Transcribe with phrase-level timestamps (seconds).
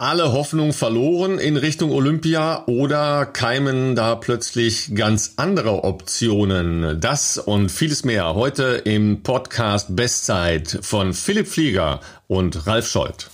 [0.00, 6.98] alle Hoffnung verloren in Richtung Olympia oder keimen da plötzlich ganz andere Optionen?
[6.98, 13.28] Das und vieles mehr heute im Podcast Bestzeit von Philipp Flieger und Ralf Scholz.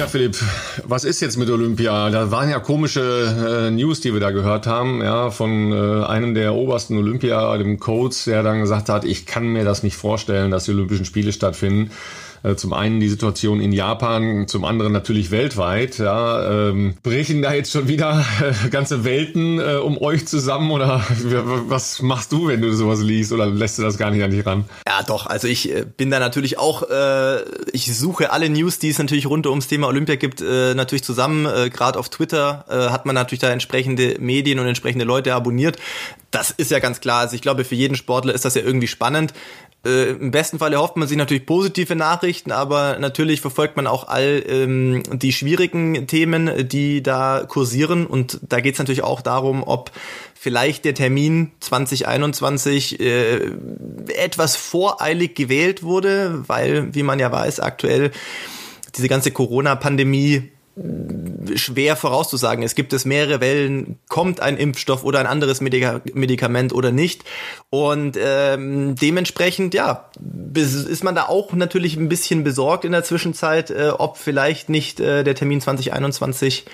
[0.00, 0.34] Ja, Philipp,
[0.84, 2.08] was ist jetzt mit Olympia?
[2.08, 6.32] Da waren ja komische äh, News, die wir da gehört haben, ja, von äh, einem
[6.32, 10.50] der obersten Olympia, dem Coach, der dann gesagt hat, ich kann mir das nicht vorstellen,
[10.50, 11.90] dass die Olympischen Spiele stattfinden.
[12.42, 15.98] Äh, zum einen die Situation in Japan, zum anderen natürlich weltweit.
[15.98, 21.02] Ja, ähm, brechen da jetzt schon wieder äh, ganze Welten äh, um euch zusammen oder
[21.68, 24.46] was machst du, wenn du sowas liest oder lässt du das gar nicht an dich
[24.46, 24.64] ran?
[24.86, 25.26] Ja, doch.
[25.26, 26.82] Also ich äh, bin da natürlich auch.
[26.88, 31.04] Äh, ich suche alle News, die es natürlich rund ums Thema Olympia gibt, äh, natürlich
[31.04, 31.46] zusammen.
[31.46, 35.76] Äh, Gerade auf Twitter äh, hat man natürlich da entsprechende Medien und entsprechende Leute abonniert.
[36.30, 37.20] Das ist ja ganz klar.
[37.20, 39.34] Also ich glaube, für jeden Sportler ist das ja irgendwie spannend.
[39.84, 44.08] Äh, Im besten Fall erhofft man sich natürlich positive Nachrichten, aber natürlich verfolgt man auch
[44.08, 48.06] all ähm, die schwierigen Themen, die da kursieren.
[48.06, 49.90] Und da geht es natürlich auch darum, ob
[50.34, 53.40] vielleicht der Termin 2021 äh,
[54.16, 58.10] etwas voreilig gewählt wurde, weil, wie man ja weiß, aktuell
[58.96, 60.50] diese ganze Corona-Pandemie
[61.54, 62.62] schwer vorauszusagen.
[62.62, 67.24] Es gibt es mehrere Wellen, kommt ein Impfstoff oder ein anderes Medika Medikament oder nicht.
[67.70, 70.10] Und ähm, dementsprechend, ja,
[70.54, 75.00] ist man da auch natürlich ein bisschen besorgt in der Zwischenzeit, äh, ob vielleicht nicht
[75.00, 76.66] äh, der Termin 2021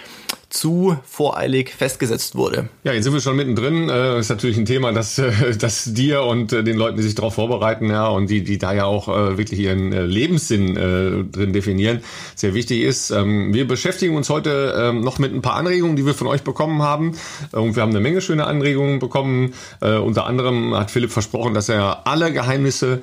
[0.49, 2.69] zu voreilig festgesetzt wurde.
[2.85, 3.89] Ja, jetzt sind wir schon mittendrin.
[3.89, 7.15] Äh, ist natürlich ein Thema, das, äh, das dir und äh, den Leuten, die sich
[7.15, 12.01] darauf vorbereiten, ja, und die, die da ja auch äh, wirklich ihren Lebenssinn drin definieren,
[12.35, 13.11] sehr wichtig ist.
[13.11, 16.43] Ähm, wir beschäftigen uns heute ähm, noch mit ein paar Anregungen, die wir von euch
[16.43, 17.17] bekommen haben.
[17.53, 19.55] Und wir haben eine Menge schöne Anregungen bekommen.
[19.81, 23.03] Unter anderem hat Philipp versprochen, dass er alle Geheimnisse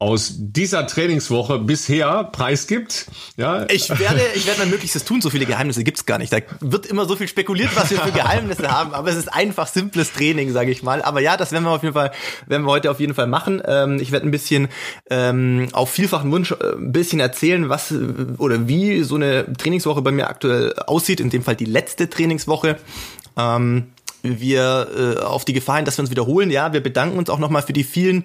[0.00, 3.06] aus dieser Trainingswoche bisher preisgibt.
[3.36, 3.66] Ja.
[3.68, 5.20] Ich werde, ich werde mein Möglichstes tun.
[5.20, 6.32] So viele Geheimnisse gibt's gar nicht.
[6.32, 8.94] Da wird immer so viel spekuliert, was wir für Geheimnisse haben.
[8.94, 11.02] Aber es ist einfach simples Training, sage ich mal.
[11.02, 12.12] Aber ja, das werden wir auf jeden Fall,
[12.46, 13.60] werden wir heute auf jeden Fall machen.
[13.66, 14.68] Ähm, ich werde ein bisschen
[15.10, 17.92] ähm, auf vielfachen Wunsch äh, ein bisschen erzählen, was
[18.38, 21.18] oder wie so eine Trainingswoche bei mir aktuell aussieht.
[21.18, 22.76] In dem Fall die letzte Trainingswoche.
[23.36, 23.88] Ähm,
[24.22, 26.50] wir äh, auf die Gefahr hin, dass wir uns wiederholen.
[26.50, 28.24] Ja, wir bedanken uns auch nochmal für die vielen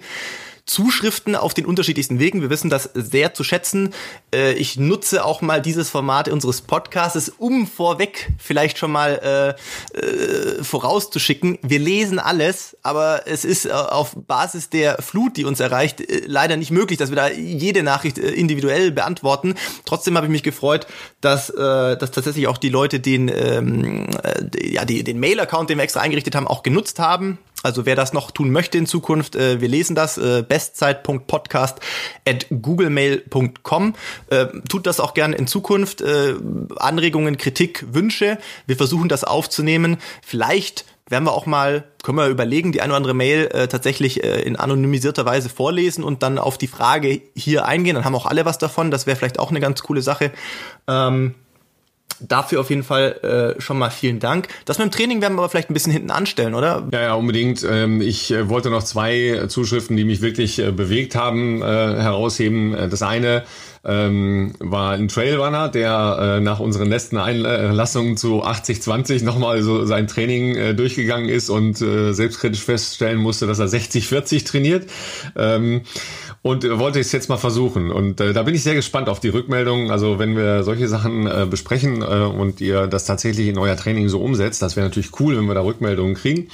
[0.66, 2.40] Zuschriften auf den unterschiedlichsten Wegen.
[2.40, 3.92] Wir wissen das sehr zu schätzen.
[4.34, 9.56] Äh, ich nutze auch mal dieses Format unseres Podcasts, um vorweg vielleicht schon mal
[9.94, 11.58] äh, äh, vorauszuschicken.
[11.62, 16.22] Wir lesen alles, aber es ist äh, auf Basis der Flut, die uns erreicht, äh,
[16.26, 19.54] leider nicht möglich, dass wir da jede Nachricht individuell beantworten.
[19.84, 20.86] Trotzdem habe ich mich gefreut,
[21.20, 25.78] dass, äh, dass tatsächlich auch die Leute den, ähm, äh, ja, die, den Mail-Account, den
[25.78, 27.38] wir extra eingerichtet haben, auch genutzt haben.
[27.64, 31.80] Also wer das noch tun möchte in Zukunft, äh, wir lesen das, äh, bestzeit.podcast
[32.28, 33.94] at googlemail.com.
[34.28, 36.02] Äh, tut das auch gerne in Zukunft.
[36.02, 36.34] Äh,
[36.76, 38.38] Anregungen, Kritik, Wünsche.
[38.66, 39.96] Wir versuchen das aufzunehmen.
[40.22, 44.24] Vielleicht werden wir auch mal, können wir überlegen, die eine oder andere Mail äh, tatsächlich
[44.24, 47.94] äh, in anonymisierter Weise vorlesen und dann auf die Frage hier eingehen.
[47.94, 48.90] Dann haben auch alle was davon.
[48.90, 50.32] Das wäre vielleicht auch eine ganz coole Sache.
[50.86, 51.34] Ähm,
[52.20, 54.48] Dafür auf jeden Fall äh, schon mal vielen Dank.
[54.64, 56.86] Das mit dem Training werden wir aber vielleicht ein bisschen hinten anstellen, oder?
[56.92, 57.66] Ja, ja, unbedingt.
[57.68, 62.74] Ähm, ich äh, wollte noch zwei Zuschriften, die mich wirklich äh, bewegt haben, äh, herausheben.
[62.74, 63.42] Äh, das eine
[63.84, 70.06] ähm, war ein Trailrunner, der äh, nach unseren letzten Einlassungen zu 80-20 nochmal so sein
[70.06, 74.90] Training äh, durchgegangen ist und äh, selbstkritisch feststellen musste, dass er 60-40 trainiert.
[75.36, 75.82] Ähm,
[76.42, 77.90] und wollte es jetzt mal versuchen.
[77.90, 79.90] Und äh, da bin ich sehr gespannt auf die Rückmeldung.
[79.90, 84.10] Also wenn wir solche Sachen äh, besprechen äh, und ihr das tatsächlich in euer Training
[84.10, 86.48] so umsetzt, das wäre natürlich cool, wenn wir da Rückmeldungen kriegen.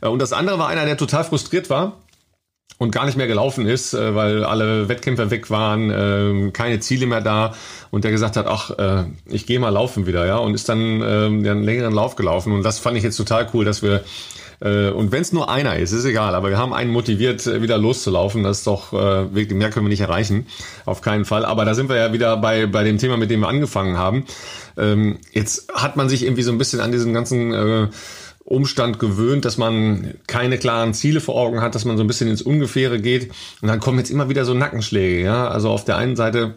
[0.00, 1.96] Äh, und das andere war einer, der total frustriert war
[2.82, 7.06] und gar nicht mehr gelaufen ist, äh, weil alle Wettkämpfe weg waren, äh, keine Ziele
[7.06, 7.54] mehr da
[7.92, 11.00] und der gesagt hat, ach, äh, ich gehe mal laufen wieder, ja, und ist dann
[11.00, 14.02] äh, einen längeren Lauf gelaufen und das fand ich jetzt total cool, dass wir
[14.60, 17.78] äh, und wenn es nur einer ist, ist egal, aber wir haben einen motiviert, wieder
[17.78, 18.44] loszulaufen.
[18.44, 20.46] Das ist doch wirklich, mehr können wir nicht erreichen.
[20.84, 21.44] Auf keinen Fall.
[21.44, 24.24] Aber da sind wir ja wieder bei, bei dem Thema, mit dem wir angefangen haben.
[24.76, 27.88] Ähm, jetzt hat man sich irgendwie so ein bisschen an diesen ganzen äh,
[28.44, 32.28] Umstand gewöhnt, dass man keine klaren Ziele vor Augen hat, dass man so ein bisschen
[32.28, 33.30] ins Ungefähre geht.
[33.60, 35.22] Und dann kommen jetzt immer wieder so Nackenschläge.
[35.22, 36.54] Ja, also auf der einen Seite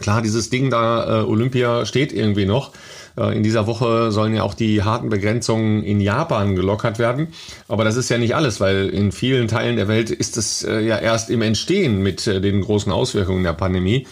[0.00, 2.72] klar, dieses Ding da äh, Olympia steht irgendwie noch.
[3.16, 7.28] Äh, in dieser Woche sollen ja auch die harten Begrenzungen in Japan gelockert werden.
[7.68, 10.80] Aber das ist ja nicht alles, weil in vielen Teilen der Welt ist es äh,
[10.80, 14.06] ja erst im Entstehen mit äh, den großen Auswirkungen der Pandemie.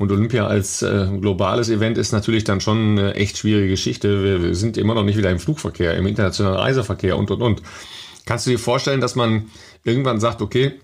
[0.00, 4.24] Und Olympia als äh, globales Event ist natürlich dann schon eine echt schwierige Geschichte.
[4.24, 7.62] Wir, wir sind immer noch nicht wieder im Flugverkehr, im internationalen Reiseverkehr und, und, und.
[8.24, 9.50] Kannst du dir vorstellen, dass man
[9.84, 10.80] irgendwann sagt, okay,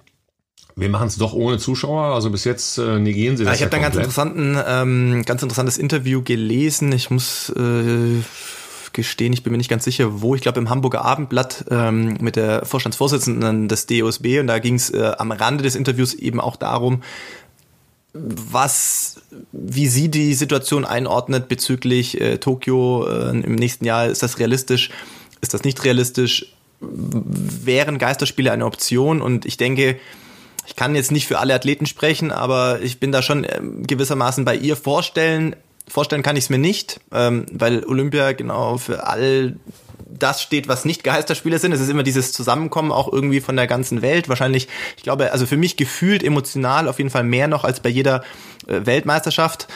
[0.75, 2.15] wir machen es doch ohne Zuschauer.
[2.15, 3.53] Also bis jetzt äh, negieren sie das.
[3.53, 6.93] Ja, ich habe da ganz interessanten, ähm, ganz interessantes Interview gelesen.
[6.93, 8.21] Ich muss äh,
[8.93, 10.35] gestehen, ich bin mir nicht ganz sicher, wo.
[10.35, 14.91] Ich glaube im Hamburger Abendblatt ähm, mit der Vorstandsvorsitzenden des DOSB und da ging es
[14.91, 17.03] äh, am Rande des Interviews eben auch darum,
[18.19, 19.21] was,
[19.53, 24.07] wie sie die Situation einordnet bezüglich äh, Tokio äh, im nächsten Jahr.
[24.07, 24.91] Ist das realistisch?
[25.41, 26.53] Ist das nicht realistisch?
[26.81, 29.23] Wären Geisterspiele eine Option?
[29.23, 29.99] Und ich denke,
[30.67, 34.45] ich kann jetzt nicht für alle Athleten sprechen, aber ich bin da schon äh, gewissermaßen
[34.45, 35.57] bei ihr vorstellen.
[35.89, 39.57] Vorstellen kann ich es mir nicht, ähm, weil Olympia genau für all
[40.08, 41.73] das steht, was nicht Geisterspiele sind.
[41.73, 44.29] Es ist immer dieses Zusammenkommen auch irgendwie von der ganzen Welt.
[44.29, 47.88] Wahrscheinlich, ich glaube, also für mich gefühlt emotional auf jeden Fall mehr noch als bei
[47.88, 48.23] jeder
[48.67, 49.69] äh, Weltmeisterschaft.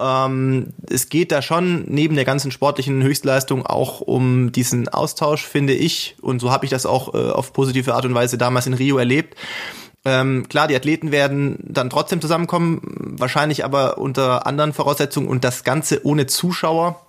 [0.00, 5.72] Ähm, es geht da schon neben der ganzen sportlichen Höchstleistung auch um diesen Austausch, finde
[5.72, 6.16] ich.
[6.20, 8.98] Und so habe ich das auch äh, auf positive Art und Weise damals in Rio
[8.98, 9.36] erlebt.
[10.04, 12.80] Ähm, klar, die Athleten werden dann trotzdem zusammenkommen,
[13.18, 17.07] wahrscheinlich aber unter anderen Voraussetzungen und das Ganze ohne Zuschauer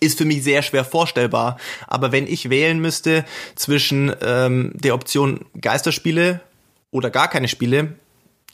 [0.00, 1.58] ist für mich sehr schwer vorstellbar.
[1.86, 6.40] Aber wenn ich wählen müsste zwischen ähm, der Option Geisterspiele
[6.90, 7.94] oder gar keine Spiele,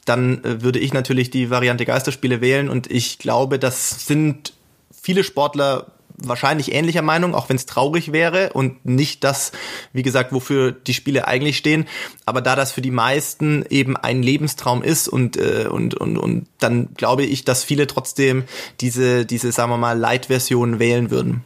[0.05, 4.53] dann äh, würde ich natürlich die Variante Geisterspiele wählen und ich glaube, das sind
[4.91, 9.51] viele Sportler wahrscheinlich ähnlicher Meinung, auch wenn es traurig wäre und nicht das,
[9.93, 11.85] wie gesagt, wofür die Spiele eigentlich stehen.
[12.25, 16.47] Aber da das für die meisten eben ein Lebenstraum ist und äh, und und und
[16.59, 18.43] dann glaube ich, dass viele trotzdem
[18.81, 21.43] diese diese sagen wir mal Light-Version wählen würden.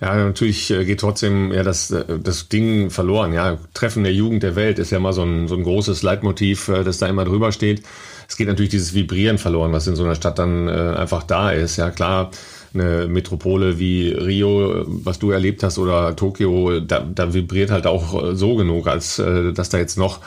[0.00, 3.34] Ja, natürlich äh, geht trotzdem ja das, äh, das Ding verloren.
[3.34, 6.68] Ja, Treffen der Jugend der Welt ist ja mal so ein, so ein großes Leitmotiv,
[6.68, 7.82] äh, das da immer drüber steht.
[8.26, 11.76] Es geht natürlich dieses Vibrieren verloren, was in so einer Stadt dann einfach da ist.
[11.78, 12.30] Ja, klar,
[12.72, 18.34] eine Metropole wie Rio, was du erlebt hast, oder Tokio, da, da vibriert halt auch
[18.34, 20.20] so genug, als äh, dass da jetzt noch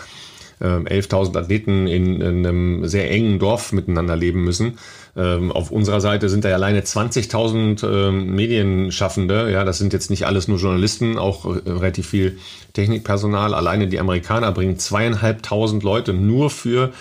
[0.59, 4.77] äh, 11.000 Athleten in, in einem sehr engen Dorf miteinander leben müssen.
[5.15, 9.51] Ähm, auf unserer Seite sind da ja alleine 20.000 ähm, Medienschaffende.
[9.51, 12.39] Ja, das sind jetzt nicht alles nur Journalisten, auch äh, relativ viel
[12.73, 13.53] Technikpersonal.
[13.53, 16.91] Alleine die Amerikaner bringen zweieinhalbtausend Leute nur für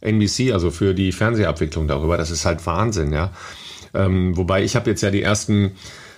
[0.00, 2.16] NBC, also für die Fernsehabwicklung darüber.
[2.16, 3.30] Das ist halt Wahnsinn, ja.
[3.94, 5.72] Ähm, wobei ich habe jetzt ja die ersten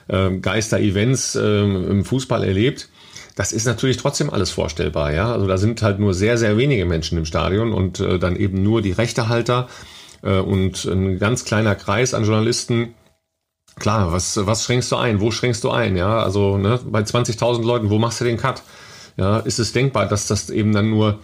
[0.09, 2.89] ähm, Geister-Events ähm, im Fußball erlebt.
[3.35, 5.33] Das ist natürlich trotzdem alles vorstellbar, ja.
[5.33, 8.63] Also da sind halt nur sehr, sehr wenige Menschen im Stadion und äh, dann eben
[8.63, 9.69] nur die Rechtehalter
[10.23, 12.95] äh, und ein ganz kleiner Kreis an Journalisten.
[13.77, 15.21] Klar, was, was schränkst du ein?
[15.21, 15.97] Wo schränkst du ein?
[15.97, 18.63] Ja, also ne, bei 20.000 Leuten, wo machst du den Cut?
[19.17, 21.21] Ja, ist es denkbar, dass das eben dann nur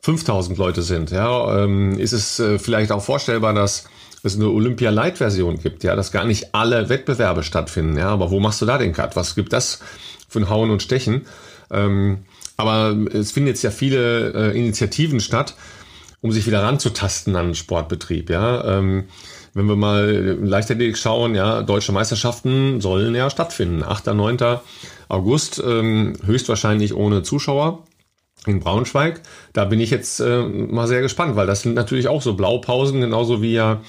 [0.00, 1.10] 5000 Leute sind?
[1.10, 3.84] Ja, ähm, ist es äh, vielleicht auch vorstellbar, dass
[4.22, 8.62] es eine Olympia-Light-Version gibt, ja, dass gar nicht alle Wettbewerbe stattfinden, ja, aber wo machst
[8.62, 9.16] du da den Cut?
[9.16, 9.80] Was gibt das
[10.28, 11.26] für ein Hauen und Stechen?
[11.70, 12.18] Ähm,
[12.56, 15.54] aber es finden jetzt ja viele äh, Initiativen statt,
[16.20, 18.78] um sich wieder ranzutasten an den Sportbetrieb, ja.
[18.78, 19.04] Ähm,
[19.54, 23.82] wenn wir mal Leichtathletik schauen, ja, deutsche Meisterschaften sollen ja stattfinden.
[23.82, 24.06] 8.
[24.06, 24.38] 9.
[25.08, 27.84] August, ähm, höchstwahrscheinlich ohne Zuschauer
[28.46, 29.20] in Braunschweig.
[29.52, 33.00] Da bin ich jetzt äh, mal sehr gespannt, weil das sind natürlich auch so Blaupausen,
[33.00, 33.82] genauso wie ja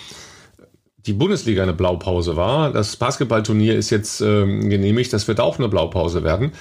[1.05, 2.71] die Bundesliga eine Blaupause war.
[2.71, 6.53] Das Basketballturnier ist jetzt ähm, genehmigt, das wird auch eine Blaupause werden.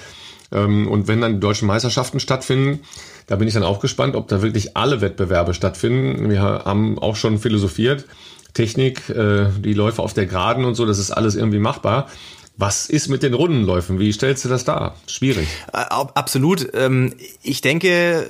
[0.51, 2.81] Ähm, und wenn dann die deutschen Meisterschaften stattfinden,
[3.27, 6.29] da bin ich dann auch gespannt, ob da wirklich alle Wettbewerbe stattfinden.
[6.29, 8.05] Wir haben auch schon philosophiert.
[8.53, 12.07] Technik, äh, die Läufe auf der Geraden und so, das ist alles irgendwie machbar.
[12.55, 13.97] Was ist mit den Rundenläufen?
[13.97, 14.95] Wie stellst du das dar?
[15.07, 15.47] Schwierig.
[15.73, 16.69] Äh, absolut.
[16.75, 18.27] Ähm, ich denke,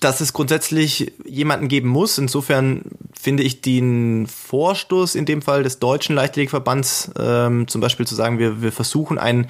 [0.00, 2.18] dass es grundsätzlich jemanden geben muss.
[2.18, 2.82] Insofern
[3.18, 8.38] finde ich den Vorstoß in dem Fall des Deutschen Leichtathletikverbands, ähm, zum Beispiel zu sagen,
[8.38, 9.48] wir, wir versuchen ein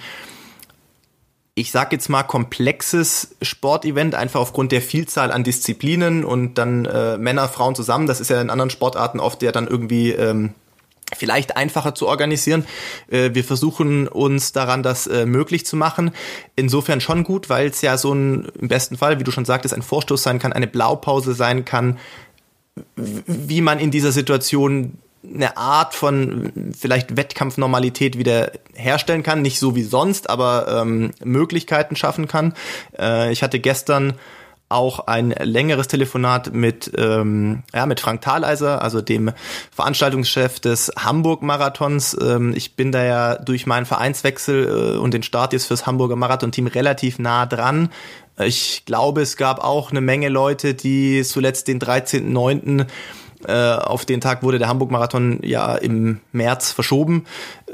[1.58, 7.16] ich sag jetzt mal, komplexes Sportevent, einfach aufgrund der Vielzahl an Disziplinen und dann äh,
[7.16, 8.06] Männer, Frauen zusammen.
[8.06, 10.52] Das ist ja in anderen Sportarten oft ja dann irgendwie ähm,
[11.14, 12.66] vielleicht einfacher zu organisieren.
[13.08, 16.10] Äh, wir versuchen uns daran, das äh, möglich zu machen.
[16.56, 19.75] Insofern schon gut, weil es ja so ein, im besten Fall, wie du schon sagtest,
[19.75, 21.98] ein Vorstoß sein kann, eine Blaupause sein kann,
[22.96, 24.98] wie man in dieser Situation
[25.34, 29.42] eine Art von vielleicht Wettkampfnormalität wieder herstellen kann.
[29.42, 32.54] Nicht so wie sonst, aber ähm, Möglichkeiten schaffen kann.
[32.98, 34.14] Äh, ich hatte gestern
[34.68, 39.32] auch ein längeres Telefonat mit, ähm, ja, mit Frank Thaleiser, also dem
[39.70, 42.16] Veranstaltungschef des Hamburg-Marathons.
[42.20, 46.16] Ähm, ich bin da ja durch meinen Vereinswechsel äh, und den Start jetzt fürs Hamburger
[46.16, 47.90] Marathon-Team relativ nah dran.
[48.38, 52.87] Ich glaube, es gab auch eine Menge Leute, die zuletzt den 13.9
[53.46, 57.26] Äh, auf den Tag wurde der Hamburg-Marathon ja im März verschoben,
[57.68, 57.72] äh,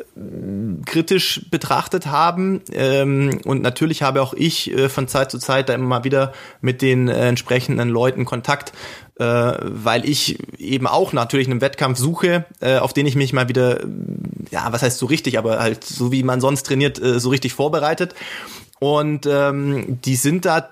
[0.85, 2.61] kritisch betrachtet haben.
[2.73, 6.33] Ähm, und natürlich habe auch ich äh, von Zeit zu Zeit da immer mal wieder
[6.61, 8.73] mit den entsprechenden Leuten Kontakt,
[9.19, 13.79] weil ich eben auch natürlich einen Wettkampf suche, auf den ich mich mal wieder,
[14.53, 18.15] ja, was heißt so richtig, aber halt so wie man sonst trainiert, so richtig vorbereitet.
[18.83, 20.71] Und ähm, die sind da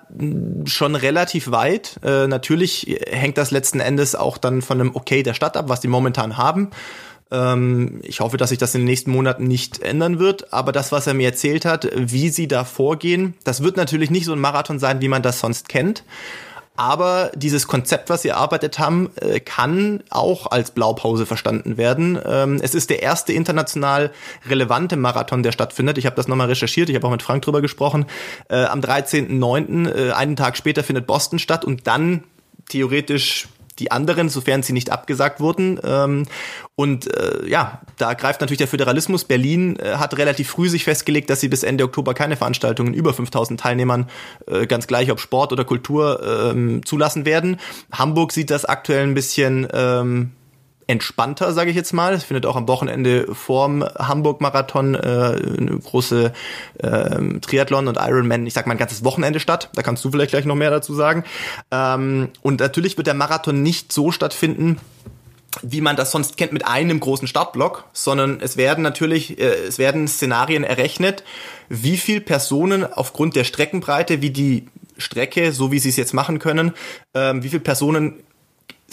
[0.65, 1.97] schon relativ weit.
[2.03, 5.79] Äh, natürlich hängt das letzten Endes auch dann von einem Okay der Stadt ab, was
[5.79, 6.71] die momentan haben.
[7.31, 10.51] Ähm, ich hoffe, dass sich das in den nächsten Monaten nicht ändern wird.
[10.51, 14.25] Aber das, was er mir erzählt hat, wie sie da vorgehen, das wird natürlich nicht
[14.25, 16.03] so ein Marathon sein, wie man das sonst kennt.
[16.77, 22.17] Aber dieses Konzept, was sie erarbeitet haben, äh, kann auch als Blaupause verstanden werden.
[22.25, 24.11] Ähm, es ist der erste international
[24.47, 25.97] relevante Marathon, der stattfindet.
[25.97, 28.05] Ich habe das nochmal recherchiert, ich habe auch mit Frank drüber gesprochen.
[28.49, 32.23] Äh, am 13.09., äh, einen Tag später, findet Boston statt und dann
[32.69, 33.47] theoretisch
[33.79, 35.79] die anderen, sofern sie nicht abgesagt wurden.
[35.83, 36.25] Ähm,
[36.75, 39.25] und äh, ja, da greift natürlich der Föderalismus.
[39.25, 43.13] Berlin äh, hat relativ früh sich festgelegt, dass sie bis Ende Oktober keine Veranstaltungen über
[43.13, 44.09] 5000 Teilnehmern,
[44.47, 47.59] äh, ganz gleich ob Sport oder Kultur, ähm, zulassen werden.
[47.91, 50.31] Hamburg sieht das aktuell ein bisschen ähm,
[50.91, 52.13] entspannter, sage ich jetzt mal.
[52.13, 56.33] Es findet auch am Wochenende vorm Hamburg-Marathon äh, eine große
[56.79, 59.69] äh, Triathlon und Ironman, ich sag mal ein ganzes Wochenende statt.
[59.73, 61.23] Da kannst du vielleicht gleich noch mehr dazu sagen.
[61.71, 64.79] Ähm, und natürlich wird der Marathon nicht so stattfinden,
[65.61, 69.77] wie man das sonst kennt mit einem großen Startblock, sondern es werden natürlich, äh, es
[69.79, 71.23] werden Szenarien errechnet,
[71.69, 74.67] wie viel Personen aufgrund der Streckenbreite, wie die
[74.97, 76.73] Strecke, so wie sie es jetzt machen können,
[77.13, 78.23] ähm, wie viele Personen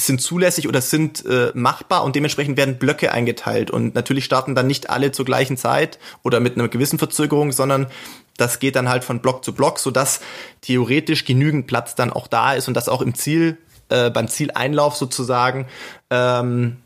[0.01, 3.71] sind zulässig oder sind äh, machbar und dementsprechend werden Blöcke eingeteilt.
[3.71, 7.89] Und natürlich starten dann nicht alle zur gleichen Zeit oder mit einer gewissen Verzögerung, sondern
[8.37, 10.21] das geht dann halt von Block zu Block, sodass
[10.61, 14.95] theoretisch genügend Platz dann auch da ist und das auch im Ziel, äh, beim Zieleinlauf
[14.95, 15.67] sozusagen,
[16.11, 16.77] ähm,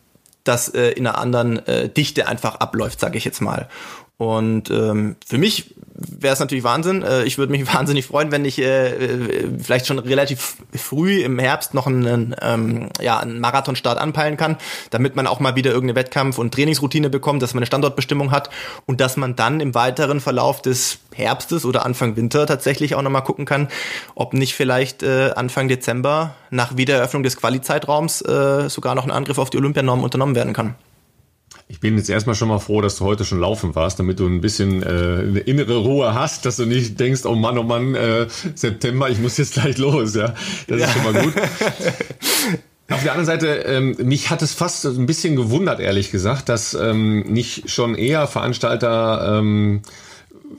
[0.45, 3.69] das äh, in einer anderen äh, Dichte einfach abläuft, sage ich jetzt mal.
[4.17, 5.75] Und ähm, für mich
[6.09, 7.03] wäre es natürlich Wahnsinn.
[7.03, 11.39] Äh, ich würde mich wahnsinnig freuen, wenn ich äh, äh, vielleicht schon relativ früh im
[11.39, 14.57] Herbst noch einen, ähm, ja, einen Marathonstart anpeilen kann,
[14.91, 18.51] damit man auch mal wieder irgendeine Wettkampf- und Trainingsroutine bekommt, dass man eine Standortbestimmung hat
[18.87, 23.25] und dass man dann im weiteren Verlauf des Herbstes oder Anfang Winter tatsächlich auch nochmal
[23.25, 23.69] gucken kann,
[24.15, 29.39] ob nicht vielleicht äh, Anfang Dezember nach Wiedereröffnung des Quali-Zeitraums äh, sogar noch ein Angriff
[29.39, 30.75] auf die Olympianorm unternommen werden kann.
[31.73, 34.27] Ich bin jetzt erstmal schon mal froh, dass du heute schon laufen warst, damit du
[34.27, 37.95] ein bisschen äh, eine innere Ruhe hast, dass du nicht denkst, oh Mann, oh Mann,
[37.95, 40.15] äh, September, ich muss jetzt gleich los.
[40.15, 40.35] Ja,
[40.69, 40.87] das ja.
[40.87, 41.33] ist schon mal gut.
[42.91, 46.75] Auf der anderen Seite, ähm, mich hat es fast ein bisschen gewundert, ehrlich gesagt, dass
[46.75, 49.81] ähm, nicht schon eher Veranstalter ähm,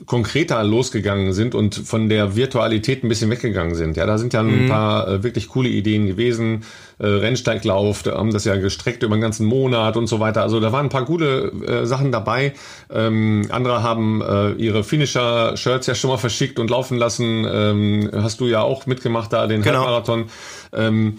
[0.06, 3.96] konkreter losgegangen sind und von der Virtualität ein bisschen weggegangen sind.
[3.96, 4.68] Ja, da sind ja ein mhm.
[4.68, 6.64] paar äh, wirklich coole Ideen gewesen.
[6.98, 10.42] Äh, Rennsteiglauf, da haben das ja gestreckt über einen ganzen Monat und so weiter.
[10.42, 12.54] Also da waren ein paar gute äh, Sachen dabei.
[12.92, 17.46] Ähm, andere haben äh, ihre Finisher-Shirts ja schon mal verschickt und laufen lassen.
[17.50, 19.80] Ähm, hast du ja auch mitgemacht da, den genau.
[19.80, 20.24] Halbmarathon.
[20.72, 21.18] Ähm,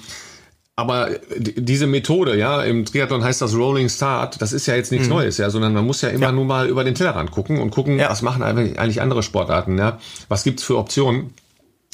[0.77, 5.07] aber diese Methode, ja, im Triathlon heißt das Rolling Start, das ist ja jetzt nichts
[5.07, 5.13] mhm.
[5.13, 6.31] Neues, ja, sondern man muss ja immer ja.
[6.33, 8.09] nur mal über den Tellerrand gucken und gucken, ja.
[8.09, 11.33] was machen eigentlich andere Sportarten, ja, was gibt's für Optionen.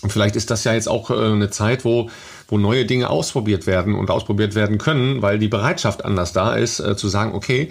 [0.01, 2.09] Und vielleicht ist das ja jetzt auch äh, eine Zeit, wo,
[2.47, 6.79] wo neue Dinge ausprobiert werden und ausprobiert werden können, weil die Bereitschaft anders da ist,
[6.79, 7.69] äh, zu sagen, okay,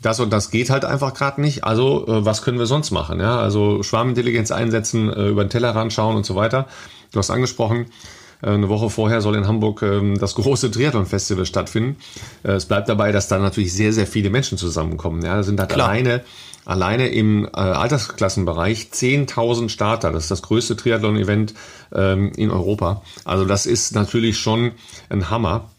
[0.00, 1.64] das und das geht halt einfach gerade nicht.
[1.64, 3.18] Also äh, was können wir sonst machen?
[3.18, 6.68] Ja, also Schwarmintelligenz einsetzen, äh, über den Tellerrand schauen und so weiter.
[7.10, 11.96] Du hast angesprochen, äh, eine Woche vorher soll in Hamburg ähm, das große Triathlon-Festival stattfinden.
[12.42, 15.22] Äh, es bleibt dabei, dass da natürlich sehr, sehr viele Menschen zusammenkommen.
[15.22, 15.88] Ja, da sind halt Klar.
[15.88, 16.22] alleine
[16.66, 20.12] alleine im äh, Altersklassenbereich 10.000 Starter.
[20.12, 21.54] Das ist das größte Triathlon-Event
[21.94, 23.02] ähm, in Europa.
[23.24, 24.72] Also das ist natürlich schon
[25.08, 25.70] ein Hammer.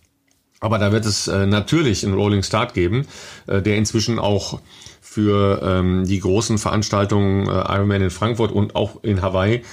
[0.60, 3.06] Aber da wird es äh, natürlich einen Rolling Start geben,
[3.46, 4.60] äh, der inzwischen auch
[5.02, 9.64] für ähm, die großen Veranstaltungen äh, Ironman in Frankfurt und auch in Hawaii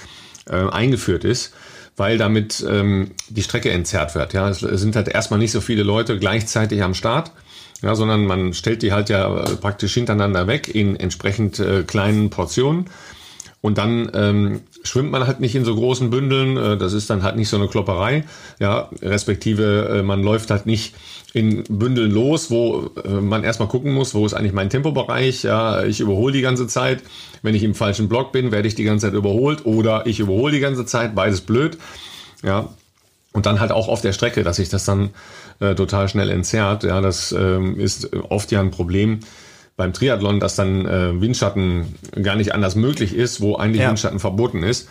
[0.47, 1.53] äh, eingeführt ist
[1.97, 4.33] weil damit ähm, die Strecke entzerrt wird.
[4.33, 7.31] Ja, es sind halt erstmal nicht so viele Leute gleichzeitig am Start.
[7.81, 12.29] Ja, sondern man stellt die halt ja äh, praktisch hintereinander weg in entsprechend äh, kleinen
[12.29, 12.85] Portionen.
[13.65, 16.55] Und dann ähm, schwimmt man halt nicht in so großen Bündeln.
[16.55, 18.23] Äh, das ist dann halt nicht so eine Klopperei.
[18.59, 20.93] Ja, respektive äh, man läuft halt nicht
[21.33, 25.41] in Bündeln los, wo äh, man erstmal gucken muss, wo ist eigentlich mein Tempobereich.
[25.41, 27.01] Ja, ich überhole die ganze Zeit.
[27.41, 30.53] Wenn ich im falschen Block bin, werde ich die ganze Zeit überholt oder ich überhole
[30.53, 31.15] die ganze Zeit.
[31.15, 31.79] Beides blöd.
[32.43, 32.69] Ja,
[33.33, 35.09] und dann halt auch auf der Strecke, dass sich das dann
[35.59, 36.83] äh, total schnell entzerrt.
[36.83, 39.21] Ja, das ähm, ist oft ja ein Problem
[39.77, 43.89] beim Triathlon, dass dann äh, Windschatten gar nicht anders möglich ist, wo eigentlich ja.
[43.89, 44.87] Windschatten verboten ist.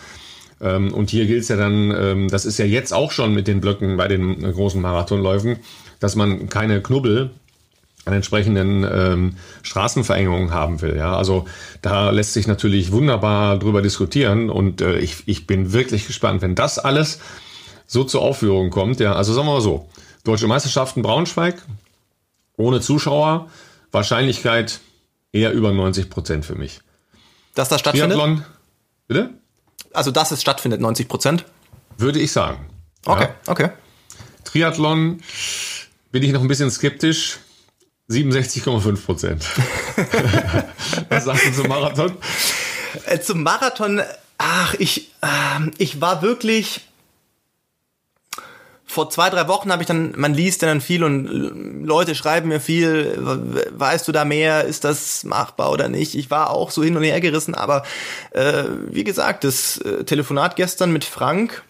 [0.61, 3.47] Ähm, und hier gilt es ja dann, ähm, das ist ja jetzt auch schon mit
[3.47, 5.57] den Blöcken bei den äh, großen Marathonläufen,
[5.99, 7.31] dass man keine Knubbel
[8.05, 10.95] an entsprechenden ähm, Straßenverengungen haben will.
[10.95, 11.45] Ja, also
[11.81, 16.55] da lässt sich natürlich wunderbar drüber diskutieren und äh, ich, ich bin wirklich gespannt, wenn
[16.55, 17.19] das alles
[17.87, 18.99] so zur Aufführung kommt.
[18.99, 19.89] Ja, also sagen wir mal so:
[20.23, 21.55] Deutsche Meisterschaften Braunschweig
[22.57, 23.49] ohne Zuschauer,
[23.95, 24.81] Wahrscheinlichkeit
[25.31, 26.79] eher über 90 Prozent für mich.
[27.55, 28.17] Dass das stattfindet?
[28.17, 28.45] Triathlon,
[29.07, 29.33] bitte?
[29.93, 31.45] Also, dass es stattfindet, 90 Prozent?
[31.97, 32.69] Würde ich sagen.
[33.05, 33.51] Okay, ja.
[33.51, 33.69] okay.
[34.43, 35.21] Triathlon
[36.11, 37.39] bin ich noch ein bisschen skeptisch.
[38.09, 39.43] 67,5 Prozent.
[41.09, 42.15] Was sagst du zum Marathon?
[43.07, 44.01] Äh, zum Marathon,
[44.37, 46.81] ach, ich, äh, ich war wirklich
[48.95, 52.61] vor zwei, drei Wochen habe ich dann, man liest dann viel und Leute schreiben mir
[52.61, 53.17] viel,
[53.71, 56.15] weißt du da mehr, ist das machbar oder nicht?
[56.15, 57.83] Ich war auch so hin und her gerissen, aber
[58.31, 61.63] äh, wie gesagt, das äh, Telefonat gestern mit Frank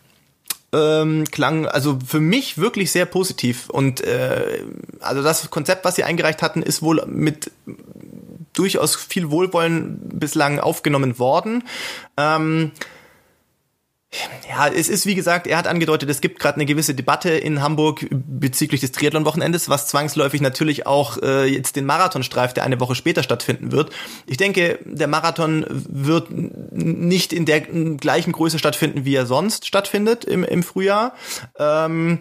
[0.72, 4.64] ähm, klang also für mich wirklich sehr positiv und äh,
[5.00, 7.52] also das Konzept, was sie eingereicht hatten, ist wohl mit
[8.54, 11.64] durchaus viel Wohlwollen bislang aufgenommen worden.
[12.18, 12.72] Ähm,
[14.50, 17.62] ja, es ist wie gesagt, er hat angedeutet, es gibt gerade eine gewisse Debatte in
[17.62, 22.96] Hamburg bezüglich des Triathlon-Wochenendes, was zwangsläufig natürlich auch äh, jetzt den Marathonstreif, der eine Woche
[22.96, 23.92] später stattfinden wird.
[24.26, 30.24] Ich denke, der Marathon wird nicht in der gleichen Größe stattfinden, wie er sonst stattfindet
[30.24, 31.14] im, im Frühjahr.
[31.58, 32.20] Ähm,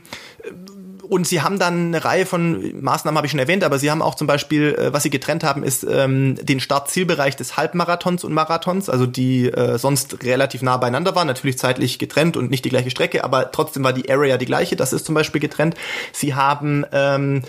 [1.08, 4.02] und sie haben dann eine Reihe von Maßnahmen, habe ich schon erwähnt, aber sie haben
[4.02, 8.32] auch zum Beispiel, äh, was sie getrennt haben, ist ähm, den Start-Zielbereich des Halbmarathons und
[8.32, 12.70] Marathons, also die äh, sonst relativ nah beieinander waren, natürlich zeitlich getrennt und nicht die
[12.70, 15.74] gleiche Strecke, aber trotzdem war die Area die gleiche, das ist zum Beispiel getrennt.
[16.12, 17.42] Sie haben, ähm,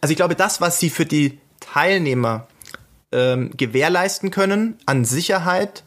[0.00, 2.46] also ich glaube, das, was sie für die Teilnehmer
[3.12, 5.84] ähm, gewährleisten können an Sicherheit,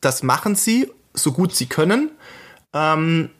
[0.00, 2.10] das machen sie, so gut sie können.
[2.72, 3.30] Ähm,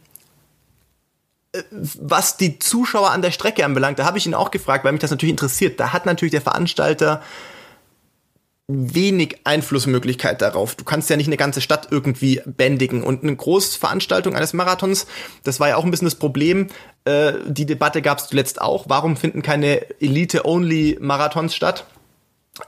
[1.71, 5.01] was die Zuschauer an der Strecke anbelangt, da habe ich ihn auch gefragt, weil mich
[5.01, 5.79] das natürlich interessiert.
[5.81, 7.23] Da hat natürlich der Veranstalter
[8.71, 10.75] wenig Einflussmöglichkeit darauf.
[10.75, 13.03] Du kannst ja nicht eine ganze Stadt irgendwie bändigen.
[13.03, 15.07] Und eine Großveranstaltung eines Marathons,
[15.43, 16.69] das war ja auch ein bisschen das Problem.
[17.07, 18.85] Äh, die Debatte gab es zuletzt auch.
[18.89, 21.87] Warum finden keine Elite-Only-Marathons statt?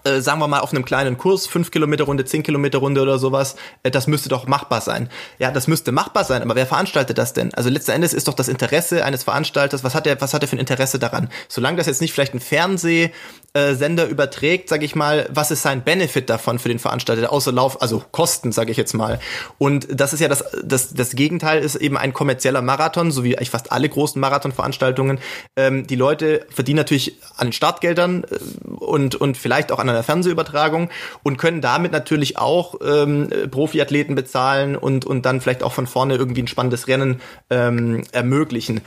[0.04, 3.18] Äh, sagen wir mal auf einem kleinen Kurs, 5 Kilometer Runde, 10 Kilometer Runde oder
[3.18, 5.08] sowas, äh, das müsste doch machbar sein.
[5.38, 7.52] Ja, das müsste machbar sein, aber wer veranstaltet das denn?
[7.54, 10.48] Also letzten Endes ist doch das Interesse eines Veranstalters, was hat er, was hat er
[10.48, 11.28] für ein Interesse daran?
[11.48, 16.30] Solange das jetzt nicht vielleicht ein Fernsehsender überträgt, sage ich mal, was ist sein Benefit
[16.30, 19.18] davon für den Veranstalter, außer Lauf, also Kosten, sage ich jetzt mal.
[19.58, 23.36] Und das ist ja das, das, das Gegenteil ist eben ein kommerzieller Marathon, so wie
[23.36, 25.18] eigentlich fast alle großen Marathonveranstaltungen.
[25.56, 30.90] Ähm, die Leute verdienen natürlich an Startgeldern äh, und, und vielleicht auch an einer Fernsehübertragung
[31.22, 36.16] und können damit natürlich auch ähm, Profiathleten bezahlen und, und dann vielleicht auch von vorne
[36.16, 38.80] irgendwie ein spannendes Rennen ähm, ermöglichen.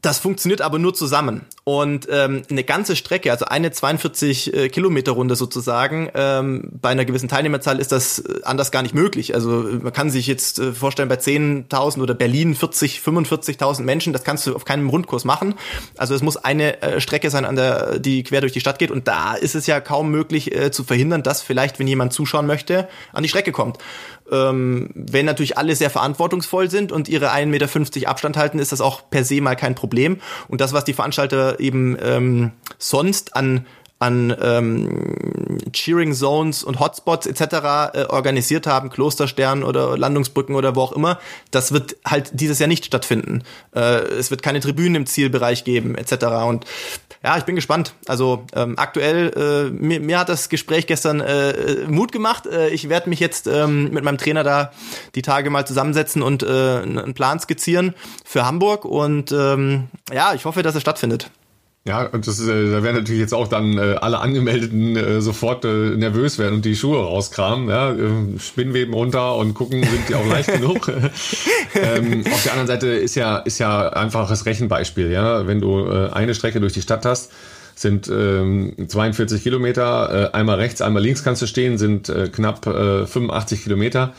[0.00, 1.44] Das funktioniert aber nur zusammen.
[1.64, 7.04] Und ähm, eine ganze Strecke, also eine 42 äh, Kilometer Runde sozusagen, ähm, bei einer
[7.04, 9.34] gewissen Teilnehmerzahl ist das äh, anders gar nicht möglich.
[9.34, 14.22] Also man kann sich jetzt äh, vorstellen, bei 10.000 oder Berlin 40, 45.000 Menschen, das
[14.22, 15.54] kannst du auf keinem Rundkurs machen.
[15.96, 18.92] Also es muss eine äh, Strecke sein, an der die quer durch die Stadt geht.
[18.92, 22.46] Und da ist es ja kaum möglich äh, zu verhindern, dass vielleicht, wenn jemand zuschauen
[22.46, 23.78] möchte, an die Strecke kommt.
[24.30, 28.80] Ähm, wenn natürlich alle sehr verantwortungsvoll sind und ihre 1,50 Meter Abstand halten, ist das
[28.80, 30.20] auch per se mal kein Problem.
[30.48, 33.66] Und das, was die Veranstalter eben ähm, sonst an
[33.98, 37.42] an ähm, Cheering Zones und Hotspots etc.
[37.42, 41.18] Äh, organisiert haben, Klosterstern oder Landungsbrücken oder wo auch immer,
[41.50, 43.42] das wird halt dieses Jahr nicht stattfinden.
[43.74, 46.26] Äh, es wird keine Tribünen im Zielbereich geben etc.
[46.46, 46.64] Und
[47.24, 47.94] ja, ich bin gespannt.
[48.06, 52.46] Also ähm, aktuell, äh, mir, mir hat das Gespräch gestern äh, Mut gemacht.
[52.46, 54.70] Äh, ich werde mich jetzt ähm, mit meinem Trainer da
[55.16, 58.84] die Tage mal zusammensetzen und äh, einen Plan skizzieren für Hamburg.
[58.84, 61.30] Und ähm, ja, ich hoffe, dass es stattfindet.
[61.88, 65.64] Ja, und das, äh, da werden natürlich jetzt auch dann äh, alle Angemeldeten äh, sofort
[65.64, 70.14] äh, nervös werden und die Schuhe rauskramen, ja, äh, Spinnweben runter und gucken, sind die
[70.14, 70.88] auch leicht genug.
[71.74, 76.10] ähm, auf der anderen Seite ist ja, ist ja einfaches Rechenbeispiel, ja, wenn du äh,
[76.10, 77.32] eine Strecke durch die Stadt hast,
[77.74, 82.66] sind ähm, 42 Kilometer, äh, einmal rechts, einmal links kannst du stehen, sind äh, knapp
[82.66, 84.12] äh, 85 Kilometer,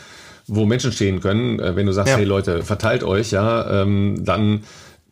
[0.48, 1.60] wo Menschen stehen können.
[1.60, 2.18] Äh, wenn du sagst, ja.
[2.18, 4.64] hey Leute, verteilt euch, ja, ähm, dann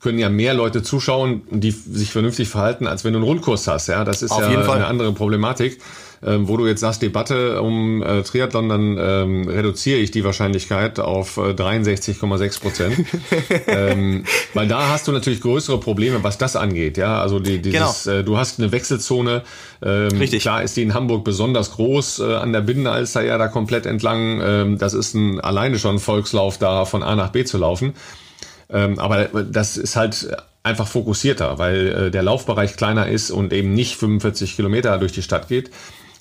[0.07, 3.87] können ja mehr Leute zuschauen, die sich vernünftig verhalten, als wenn du einen Rundkurs hast.
[3.87, 5.79] Ja, das ist Auf ja eine andere Problematik.
[6.25, 11.01] ähm, wo du jetzt sagst, Debatte um äh, Triathlon, dann ähm, reduziere ich die Wahrscheinlichkeit
[11.01, 13.05] auf äh, 63,6 Prozent.
[13.67, 16.97] ähm, weil da hast du natürlich größere Probleme, was das angeht.
[16.97, 18.17] Ja, also die, dieses, genau.
[18.17, 19.43] äh, du hast eine Wechselzone.
[19.83, 20.41] Ähm, Richtig.
[20.41, 24.39] Klar ist die in Hamburg besonders groß äh, an der Binnenalster ja da komplett entlang.
[24.41, 27.93] Ähm, das ist ein alleine schon ein Volkslauf, da von A nach B zu laufen.
[28.69, 30.27] Ähm, aber das ist halt
[30.63, 35.21] einfach fokussierter, weil äh, der Laufbereich kleiner ist und eben nicht 45 Kilometer durch die
[35.21, 35.71] Stadt geht.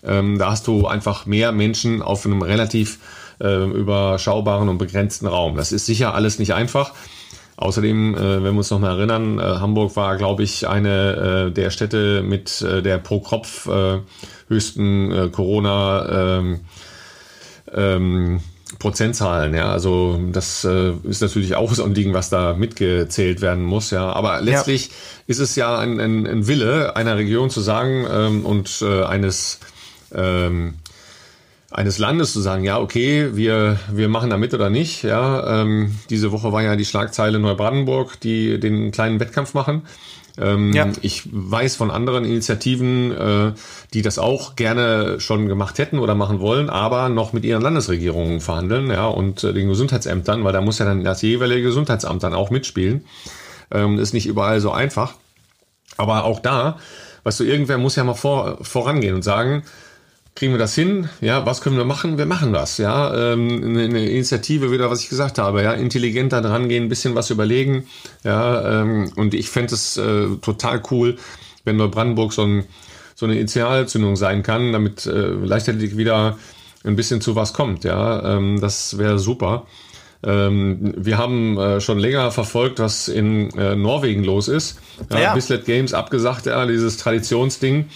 [0.04, 2.98] Ähm, da hast du einfach mehr Menschen auf einem relativ
[3.40, 5.56] äh, überschaubaren und begrenzten Raum.
[5.56, 6.94] Das ist sicher alles nicht einfach.
[7.56, 11.50] Außerdem, äh, wenn wir uns noch mal erinnern, äh, Hamburg war, glaube ich, eine äh,
[11.50, 13.68] der Städte mit äh, der pro Kopf
[14.48, 16.61] höchsten Corona ähm,
[17.74, 18.40] ähm,
[18.78, 19.70] Prozentzahlen, ja.
[19.70, 24.12] Also das äh, ist natürlich auch so ein Ding, was da mitgezählt werden muss, ja.
[24.12, 24.94] Aber letztlich ja.
[25.26, 29.60] ist es ja ein, ein, ein, Wille einer Region zu sagen ähm, und äh, eines
[30.14, 30.74] ähm,
[31.70, 35.02] eines Landes zu sagen, ja, okay, wir, wir machen da mit oder nicht.
[35.02, 39.82] Ja, ähm, diese Woche war ja die Schlagzeile Neubrandenburg, die den kleinen Wettkampf machen.
[40.38, 40.88] Ähm, ja.
[41.03, 43.53] Ich weiß von anderen Initiativen, äh,
[43.94, 48.40] die das auch gerne schon gemacht hätten oder machen wollen, aber noch mit ihren Landesregierungen
[48.40, 52.35] verhandeln, ja, und äh, den Gesundheitsämtern, weil da muss ja dann das jeweilige Gesundheitsamt dann
[52.35, 53.05] auch mitspielen.
[53.70, 55.14] Ähm, ist nicht überall so einfach.
[55.96, 56.79] Aber auch da,
[57.25, 59.62] weißt du, irgendwer muss ja mal vor, vorangehen und sagen,
[60.37, 61.09] kriegen wir das hin?
[61.20, 62.18] Ja, was können wir machen?
[62.18, 62.79] Wir machen das.
[62.79, 65.62] Ja, ähm, eine, eine Initiative wieder, was ich gesagt habe.
[65.62, 67.87] Ja, intelligenter dran gehen, ein bisschen was überlegen.
[68.22, 71.16] Ja, ähm, und ich fände es äh, total cool,
[71.64, 72.64] wenn Neubrandenburg so, ein,
[73.14, 76.38] so eine Initialzündung sein kann, damit äh, leichtathletik wieder
[76.85, 77.85] ein bisschen zu was kommt.
[77.85, 79.66] Ja, ähm, das wäre super.
[80.22, 84.79] Ähm, wir haben äh, schon länger verfolgt, was in äh, Norwegen los ist.
[85.11, 85.35] Ja, ja.
[85.35, 87.87] Bislett Games abgesagt, ja, dieses Traditionsding.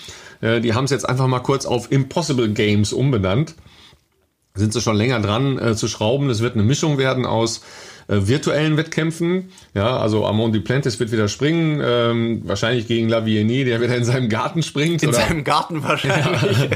[0.40, 3.55] Äh, die haben es jetzt einfach mal kurz auf Impossible Games umbenannt.
[4.55, 6.29] Sind sie schon länger dran äh, zu schrauben.
[6.29, 7.62] Es wird eine Mischung werden aus
[8.11, 9.53] äh, virtuellen Wettkämpfen.
[9.74, 14.29] Ja, also Amon Duplantis wird wieder springen, ähm, wahrscheinlich gegen Lavieni, der wieder in seinem
[14.29, 15.05] Garten springt.
[15.05, 16.70] In oder, seinem Garten wahrscheinlich.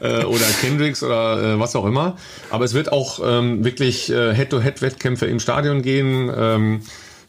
[0.00, 2.16] Ja, äh, oder Kendricks oder äh, was auch immer.
[2.50, 6.32] Aber es wird auch ähm, wirklich äh, Head-to-Head-Wettkämpfe im Stadion gehen.
[6.36, 6.80] Ähm,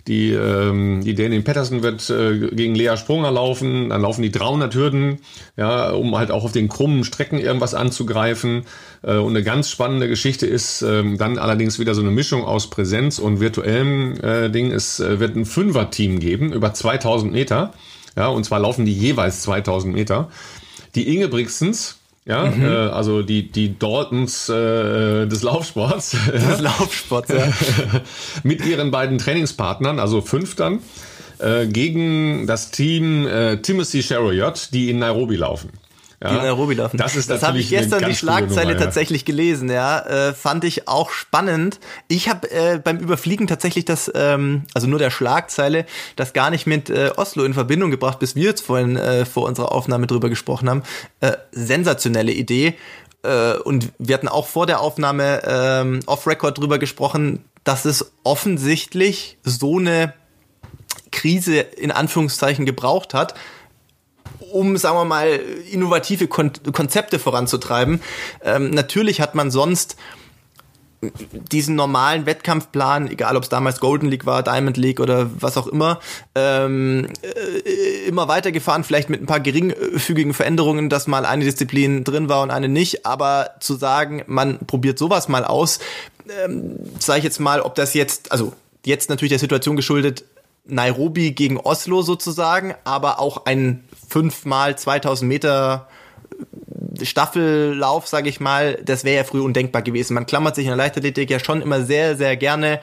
[0.08, 3.90] die, ähm, die Daniel Patterson wird äh, gegen Lea Sprunger laufen.
[3.90, 5.20] Dann laufen die 300 Hürden,
[5.58, 8.64] ja, um halt auch auf den krummen Strecken irgendwas anzugreifen.
[9.04, 12.70] Äh, und eine ganz spannende Geschichte ist ähm, dann allerdings wieder so eine Mischung aus
[12.70, 14.72] Präsenz und virtuellem äh, Ding.
[14.72, 17.74] Es äh, wird ein Fünfer-Team geben über 2000 Meter.
[18.16, 20.30] Ja, und zwar laufen die jeweils 2000 Meter.
[20.96, 22.66] Die Ingebrigtsens, ja, mhm.
[22.66, 26.12] äh, also die, die Daltons äh, des Laufsports.
[26.32, 27.52] Des Laufsports, ja.
[28.44, 30.80] mit ihren beiden Trainingspartnern, also fünf dann,
[31.40, 35.70] äh, gegen das Team äh, Timothy Chariot, die in Nairobi laufen.
[36.22, 36.98] Ja, die in Nairobi laufen.
[36.98, 38.86] Das ist das habe ich gestern die Schlagzeile Nummer, ja.
[38.86, 41.80] tatsächlich gelesen, ja, äh, fand ich auch spannend.
[42.08, 46.66] Ich habe äh, beim Überfliegen tatsächlich das, ähm, also nur der Schlagzeile, das gar nicht
[46.66, 50.30] mit äh, Oslo in Verbindung gebracht, bis wir jetzt vorhin äh, vor unserer Aufnahme drüber
[50.30, 50.82] gesprochen haben.
[51.20, 52.74] Äh, sensationelle Idee.
[53.22, 59.38] Äh, und wir hatten auch vor der Aufnahme äh, off-Record drüber gesprochen, dass es offensichtlich
[59.44, 60.14] so eine
[61.12, 63.36] Krise in Anführungszeichen gebraucht hat,
[64.52, 65.40] um, sagen wir mal,
[65.72, 68.02] innovative Kon Konzepte voranzutreiben.
[68.44, 69.98] Ähm, natürlich hat man sonst
[71.52, 75.68] diesen normalen Wettkampfplan, egal ob es damals Golden League war, Diamond League oder was auch
[75.68, 76.00] immer,
[76.34, 82.30] ähm, äh, immer weitergefahren, vielleicht mit ein paar geringfügigen Veränderungen, dass mal eine Disziplin drin
[82.30, 85.80] war und eine nicht, aber zu sagen, man probiert sowas mal aus,
[86.44, 90.24] ähm, sage ich jetzt mal, ob das jetzt, also jetzt natürlich der Situation geschuldet,
[90.66, 95.88] Nairobi gegen Oslo sozusagen, aber auch ein fünfmal 2000 Meter
[97.02, 100.14] Staffellauf, sage ich mal, das wäre ja früher undenkbar gewesen.
[100.14, 102.80] Man klammert sich in der Leichtathletik ja schon immer sehr, sehr gerne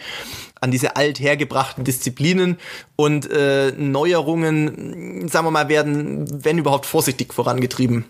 [0.61, 2.59] an diese althergebrachten Disziplinen
[2.97, 8.05] und äh, Neuerungen, sagen wir mal, werden, wenn überhaupt, vorsichtig vorangetrieben.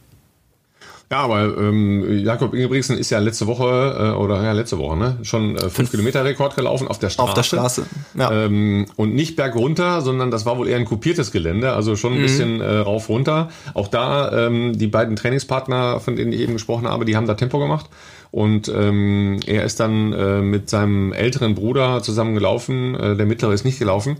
[1.11, 5.19] Ja, aber ähm, Jakob Ingebrigtsen ist ja letzte Woche äh, oder ja letzte Woche ne
[5.23, 7.29] schon äh, fünf Kilometer Rekord gelaufen auf der Straße.
[7.29, 7.87] Auf der Straße.
[8.19, 8.33] Ja.
[8.33, 12.19] Ähm, und nicht bergunter, sondern das war wohl eher ein kopiertes Gelände, also schon ein
[12.19, 12.23] mhm.
[12.23, 13.51] bisschen äh, rauf runter.
[13.75, 17.35] Auch da ähm, die beiden Trainingspartner, von denen ich eben gesprochen habe, die haben da
[17.35, 17.87] Tempo gemacht.
[18.31, 22.97] Und ähm, er ist dann äh, mit seinem älteren Bruder zusammen gelaufen.
[22.97, 24.17] Äh, der mittlere ist nicht gelaufen.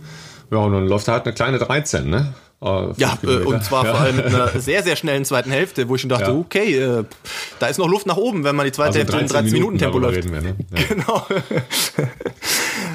[0.51, 2.33] Ja, und dann läuft er halt eine kleine 13, ne?
[2.61, 3.91] Äh, ja, äh, und zwar ja.
[3.91, 6.33] vor allem mit einer sehr, sehr schnellen zweiten Hälfte, wo ich schon dachte, ja.
[6.33, 7.03] okay, äh,
[7.59, 9.77] da ist noch Luft nach oben, wenn man die zweite also Hälfte in 13 Minuten,
[9.77, 10.31] Tempo läuft.
[10.31, 10.55] Wir, ne?
[10.73, 10.83] ja.
[10.87, 11.25] Genau.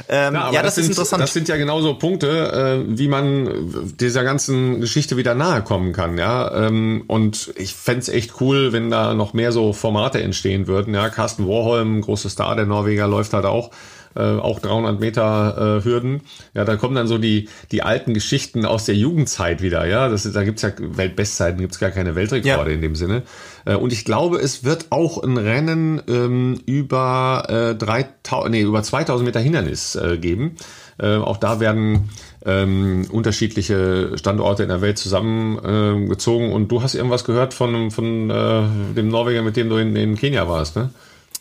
[0.09, 1.23] ähm, ja, das, das, ist sind, interessant.
[1.23, 6.17] Das sind ja genauso Punkte, äh, wie man dieser ganzen Geschichte wieder nahe kommen kann,
[6.17, 6.67] ja.
[6.67, 10.95] Ähm, und ich fände es echt cool, wenn da noch mehr so Formate entstehen würden.
[10.95, 13.71] Ja, Carsten Warholm, großer Star der Norweger, läuft halt auch
[14.17, 16.23] äh, auch 300 Meter äh, Hürden.
[16.55, 19.87] Ja, da kommen dann so die, die alten Geschichten aus der Jugendzeit wieder.
[19.87, 22.75] Ja, das, da gibt's ja Weltbestzeiten, gibt's gar keine Weltrekorde ja.
[22.75, 23.23] in dem Sinne.
[23.65, 28.83] Äh, und ich glaube, es wird auch ein Rennen ähm, über, äh, 3000, nee, über
[28.83, 30.57] 2000 Meter Hindernis äh, geben.
[30.99, 32.11] Äh, auch da werden
[32.45, 36.51] ähm, unterschiedliche Standorte in der Welt zusammengezogen.
[36.51, 38.63] Äh, und du hast irgendwas gehört von, von äh,
[38.97, 40.91] dem Norweger, mit dem du in, in Kenia warst, ne?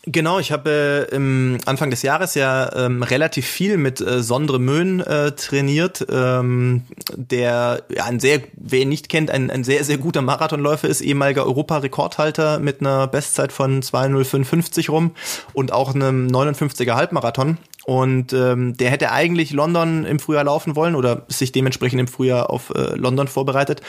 [0.06, 4.58] Genau, ich habe äh, im Anfang des Jahres ja ähm, relativ viel mit äh, Sondre
[4.58, 6.84] Möhn äh, trainiert, ähm,
[7.14, 11.02] der ja, ein sehr, wer ihn nicht kennt, ein, ein sehr, sehr guter Marathonläufer ist,
[11.02, 15.10] ehemaliger Europarekordhalter mit einer Bestzeit von 2.0550 rum
[15.52, 17.58] und auch einem 59er Halbmarathon.
[17.84, 22.48] Und ähm, der hätte eigentlich London im Frühjahr laufen wollen oder sich dementsprechend im Frühjahr
[22.48, 23.82] auf äh, London vorbereitet.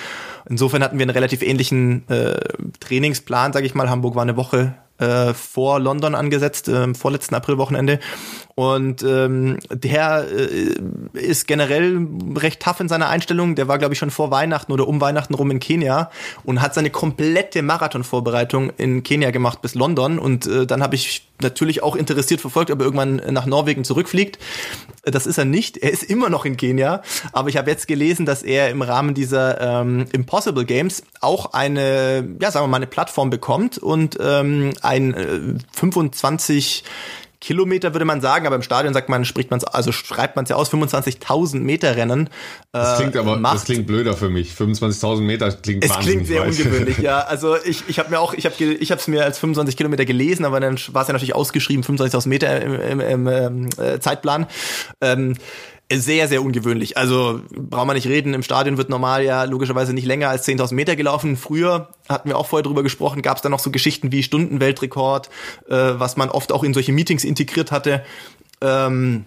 [0.49, 2.37] Insofern hatten wir einen relativ ähnlichen äh,
[2.81, 3.89] Trainingsplan, sage ich mal.
[3.89, 7.99] Hamburg war eine Woche äh, vor London angesetzt, äh, vorletzten Aprilwochenende.
[8.55, 13.55] Und ähm, der äh, ist generell recht tough in seiner Einstellung.
[13.55, 16.11] Der war, glaube ich, schon vor Weihnachten oder um Weihnachten rum in Kenia
[16.43, 20.19] und hat seine komplette Marathonvorbereitung in Kenia gemacht bis London.
[20.19, 24.37] Und äh, dann habe ich natürlich auch interessiert verfolgt, ob er irgendwann nach Norwegen zurückfliegt.
[25.03, 25.77] Das ist er nicht.
[25.77, 27.01] Er ist immer noch in Kenia.
[27.31, 32.27] Aber ich habe jetzt gelesen, dass er im Rahmen dieser ähm, Impossible Games auch eine,
[32.39, 35.39] ja, sagen wir mal, eine Plattform bekommt und ähm, ein äh,
[35.73, 36.83] 25
[37.41, 40.49] Kilometer würde man sagen, aber im Stadion sagt man, spricht man also schreibt man es
[40.49, 42.27] ja aus, 25.000 Meter Rennen.
[42.27, 42.29] Äh,
[42.71, 43.55] das klingt aber, macht.
[43.55, 44.53] das klingt blöder für mich.
[44.53, 46.49] 25.000 Meter klingt Es klingt sehr weit.
[46.51, 47.19] ungewöhnlich, ja.
[47.21, 50.45] Also ich, ich habe mir auch, ich habe ich es mir als 25 Kilometer gelesen,
[50.45, 54.45] aber dann war es ja natürlich ausgeschrieben, 25.000 Meter im, im, im, im äh, Zeitplan.
[55.01, 55.35] Ähm,
[55.99, 56.97] sehr, sehr ungewöhnlich.
[56.97, 60.73] Also braucht man nicht reden, im Stadion wird normal ja logischerweise nicht länger als 10.000
[60.73, 61.37] Meter gelaufen.
[61.37, 65.29] Früher hatten wir auch vorher drüber gesprochen, gab es da noch so Geschichten wie Stundenweltrekord,
[65.67, 68.03] äh, was man oft auch in solche Meetings integriert hatte.
[68.61, 69.25] Ähm,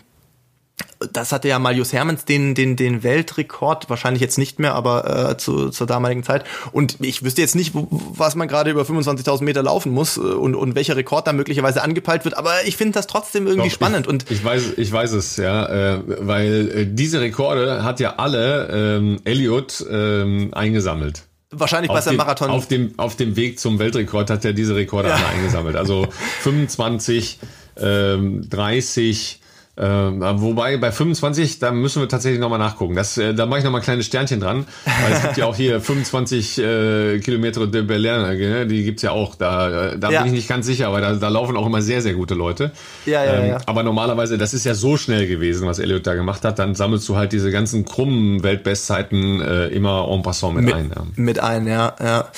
[1.12, 5.36] das hatte ja Marius Hermans den, den, den Weltrekord, wahrscheinlich jetzt nicht mehr, aber äh,
[5.36, 6.44] zu, zur damaligen Zeit.
[6.72, 10.54] Und ich wüsste jetzt nicht, was man gerade über 25.000 Meter laufen muss äh, und,
[10.54, 14.06] und welcher Rekord da möglicherweise angepeilt wird, aber ich finde das trotzdem irgendwie Doch, spannend.
[14.06, 18.14] Ich, und ich weiß, ich weiß es, ja, äh, weil äh, diese Rekorde hat ja
[18.16, 21.24] alle ähm, Elliot ähm, eingesammelt.
[21.50, 22.50] Wahrscheinlich bei seinem Marathon.
[22.50, 25.14] Auf dem, auf dem Weg zum Weltrekord hat er diese Rekorde ja.
[25.14, 25.76] alle eingesammelt.
[25.76, 26.08] Also
[26.40, 27.38] 25,
[27.76, 29.40] ähm, 30,
[29.76, 32.94] äh, wobei bei 25, da müssen wir tatsächlich nochmal nachgucken.
[32.94, 34.66] Das, äh, da mache ich nochmal ein kleines Sternchen dran.
[34.84, 39.10] Weil es gibt ja auch hier 25 äh, Kilometer de Berlin, äh, die gibt's ja
[39.10, 39.34] auch.
[39.34, 40.20] Da, äh, da ja.
[40.20, 42.70] bin ich nicht ganz sicher, aber da, da laufen auch immer sehr, sehr gute Leute.
[43.04, 43.58] Ja, ja, ähm, ja.
[43.66, 47.08] Aber normalerweise, das ist ja so schnell gewesen, was Elliot da gemacht hat, dann sammelst
[47.08, 50.92] du halt diese ganzen krummen Weltbestzeiten äh, immer en passant mit, mit ein.
[50.94, 51.02] Ja.
[51.16, 52.28] Mit ein, ja, ja.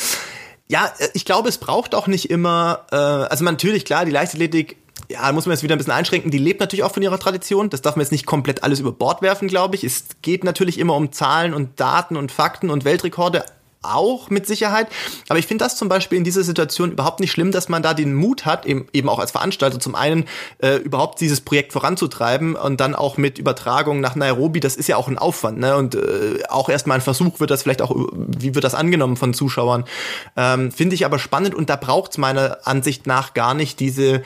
[0.68, 4.76] Ja, ich glaube, es braucht auch nicht immer, äh, also natürlich, klar, die Leichtathletik
[5.10, 7.70] ja, muss man jetzt wieder ein bisschen einschränken, die lebt natürlich auch von ihrer Tradition.
[7.70, 9.84] Das darf man jetzt nicht komplett alles über Bord werfen, glaube ich.
[9.84, 13.44] Es geht natürlich immer um Zahlen und Daten und Fakten und Weltrekorde
[13.82, 14.88] auch mit Sicherheit.
[15.28, 17.94] Aber ich finde das zum Beispiel in dieser Situation überhaupt nicht schlimm, dass man da
[17.94, 20.24] den Mut hat, eben, eben auch als Veranstalter zum einen
[20.58, 24.96] äh, überhaupt dieses Projekt voranzutreiben und dann auch mit Übertragung nach Nairobi, das ist ja
[24.96, 25.76] auch ein Aufwand, ne?
[25.76, 29.34] Und äh, auch erstmal ein Versuch wird das vielleicht auch, wie wird das angenommen von
[29.34, 29.84] Zuschauern?
[30.36, 34.22] Ähm, finde ich aber spannend und da braucht es meiner Ansicht nach gar nicht diese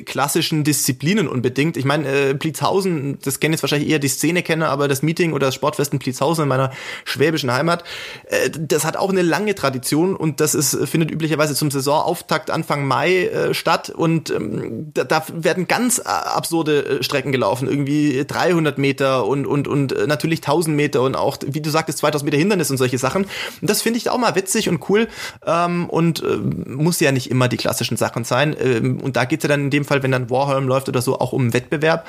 [0.00, 1.76] klassischen Disziplinen unbedingt.
[1.76, 5.32] Ich meine, äh, Pliezhausen, das kennen jetzt wahrscheinlich eher die Szene kennen, aber das Meeting
[5.32, 6.72] oder das Sportfest in Pliezhausen in meiner
[7.04, 7.84] schwäbischen Heimat,
[8.26, 12.86] äh, das hat auch eine lange Tradition und das ist, findet üblicherweise zum Saisonauftakt Anfang
[12.86, 18.24] Mai äh, statt und ähm, da, da, werden ganz äh, absurde äh, Strecken gelaufen, irgendwie
[18.26, 22.26] 300 Meter und, und, und äh, natürlich 1000 Meter und auch, wie du sagtest, 2000
[22.26, 23.24] Meter Hindernis und solche Sachen.
[23.60, 25.08] Und das finde ich auch mal witzig und cool
[25.46, 28.56] ähm, und äh, muss ja nicht immer die klassischen Sachen sein.
[28.58, 31.02] Ähm, und da geht's ja dann in dem dem Fall, wenn dann Warholm läuft oder
[31.02, 32.06] so, auch um Wettbewerb.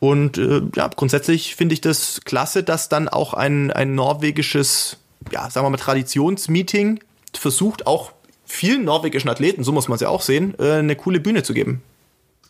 [0.00, 4.98] Und äh, ja, grundsätzlich finde ich das klasse, dass dann auch ein, ein norwegisches,
[5.30, 7.00] ja, sagen wir mal, Traditionsmeeting
[7.34, 8.12] versucht, auch
[8.44, 11.54] vielen norwegischen Athleten, so muss man es ja auch sehen, äh, eine coole Bühne zu
[11.54, 11.82] geben.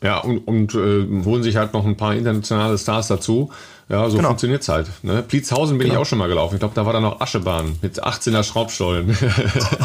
[0.02, 3.50] Ja, und, und äh, holen sich halt noch ein paar internationale Stars dazu.
[3.88, 4.28] Ja, so genau.
[4.28, 4.88] funktioniert's halt.
[5.02, 5.22] Ne?
[5.26, 6.00] Blitzhausen bin genau.
[6.00, 6.54] ich auch schon mal gelaufen.
[6.54, 9.10] Ich glaube, da war da noch Aschebahn mit 18er Schraubstollen.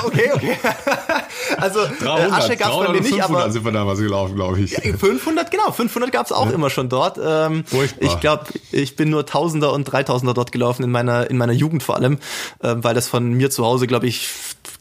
[0.06, 0.58] okay, okay.
[1.58, 4.76] also 300, äh, Asche gab's bei mir nicht, aber sind wir damals gelaufen, glaube ich.
[4.76, 5.72] 500, genau.
[5.72, 6.54] 500 gab's auch ja.
[6.54, 7.20] immer schon dort.
[7.24, 8.06] Ähm, Furchtbar.
[8.06, 11.84] Ich glaube, ich bin nur Tausender und Dreitausender dort gelaufen in meiner in meiner Jugend
[11.84, 12.20] vor allem,
[12.62, 14.30] äh, weil das von mir zu Hause, glaube ich,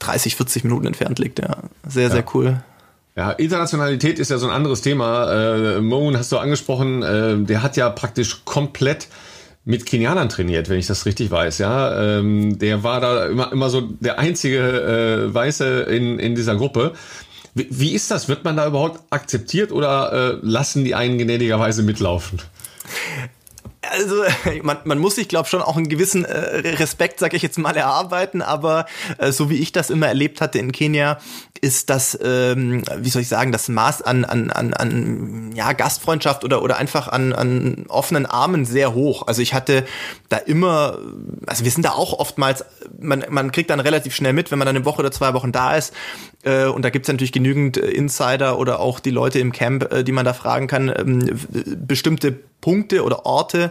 [0.00, 1.38] 30, 40 Minuten entfernt liegt.
[1.38, 2.11] Ja, sehr, ja.
[2.11, 2.62] sehr cool.
[3.16, 5.33] Ja, Internationalität ist ja so ein anderes Thema.
[5.33, 9.09] Äh, Moon hast du angesprochen, äh, der hat ja praktisch komplett
[9.68, 11.59] mit Kenianern trainiert, wenn ich das richtig weiß.
[11.59, 14.59] Ja, ähm, der war da immer immer so der einzige
[15.28, 16.94] äh, Weiße in in dieser Gruppe.
[17.54, 18.28] Wie, wie ist das?
[18.28, 22.40] Wird man da überhaupt akzeptiert oder äh, lassen die einen gnädigerweise mitlaufen?
[23.90, 24.24] Also
[24.62, 27.77] man, man muss sich, glaube schon auch einen gewissen äh, Respekt, sage ich jetzt mal,
[27.77, 28.87] erarbeiten, aber
[29.18, 31.18] äh, so wie ich das immer erlebt hatte in Kenia,
[31.61, 36.44] ist das, ähm, wie soll ich sagen, das Maß an, an, an, an ja, Gastfreundschaft
[36.44, 39.27] oder, oder einfach an, an offenen Armen sehr hoch.
[39.27, 39.85] Also ich hatte
[40.29, 40.98] da immer,
[41.46, 42.64] also wir sind da auch oftmals,
[42.98, 45.53] man, man kriegt dann relativ schnell mit, wenn man dann eine Woche oder zwei Wochen
[45.53, 45.92] da ist,
[46.44, 50.05] äh, und da gibt's natürlich genügend äh, Insider oder auch die Leute im Camp, äh,
[50.05, 51.38] die man da fragen kann, ähm,
[51.87, 53.70] bestimmte Punkte oder Orte,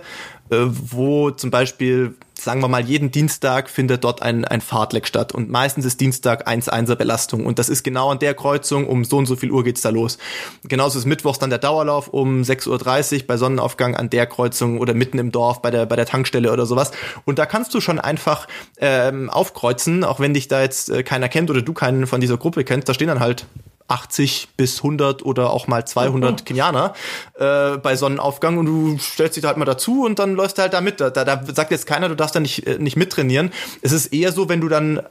[0.50, 2.16] wo zum Beispiel,
[2.48, 5.34] sagen wir mal, jeden Dienstag findet dort ein, ein Fahrtleck statt.
[5.34, 7.46] Und meistens ist Dienstag 1-1er Belastung.
[7.46, 9.90] Und das ist genau an der Kreuzung, um so und so viel Uhr geht's da
[9.90, 10.18] los.
[10.64, 14.94] Genauso ist Mittwochs dann der Dauerlauf um 6.30 Uhr bei Sonnenaufgang an der Kreuzung oder
[14.94, 16.92] mitten im Dorf bei der, bei der Tankstelle oder sowas.
[17.26, 21.28] Und da kannst du schon einfach ähm, aufkreuzen, auch wenn dich da jetzt äh, keiner
[21.28, 22.88] kennt oder du keinen von dieser Gruppe kennst.
[22.88, 23.46] Da stehen dann halt
[23.88, 26.46] 80 bis 100 oder auch mal 200 mhm.
[26.46, 26.94] Kenianer
[27.36, 30.62] äh, bei Sonnenaufgang und du stellst dich da halt mal dazu und dann läufst du
[30.62, 31.00] halt da mit.
[31.00, 33.52] Da, da sagt jetzt keiner, du darfst da nicht, äh, nicht mittrainieren.
[33.82, 35.02] Es ist eher so, wenn du dann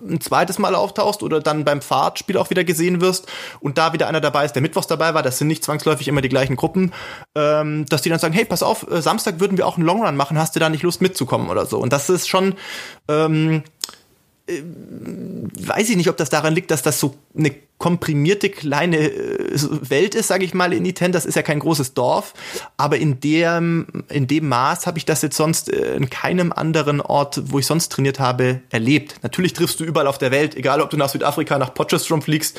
[0.00, 3.26] ein zweites Mal auftauchst oder dann beim Fahrtspiel auch wieder gesehen wirst
[3.60, 6.20] und da wieder einer dabei ist, der mittwochs dabei war, das sind nicht zwangsläufig immer
[6.20, 6.92] die gleichen Gruppen,
[7.34, 10.16] ähm, dass die dann sagen, hey, pass auf, äh, Samstag würden wir auch einen Longrun
[10.16, 11.78] machen, hast du da nicht Lust mitzukommen oder so.
[11.78, 12.54] Und das ist schon
[13.08, 13.62] ähm, äh,
[14.48, 19.58] weiß ich nicht, ob das daran liegt, dass das so eine komprimierte kleine äh,
[19.88, 21.12] Welt ist, sage ich mal, in Iten.
[21.12, 22.34] Das ist ja kein großes Dorf,
[22.76, 27.00] aber in dem in dem Maß habe ich das jetzt sonst äh, in keinem anderen
[27.00, 29.16] Ort, wo ich sonst trainiert habe, erlebt.
[29.22, 32.58] Natürlich triffst du überall auf der Welt, egal ob du nach Südafrika, nach Potchefstroom fliegst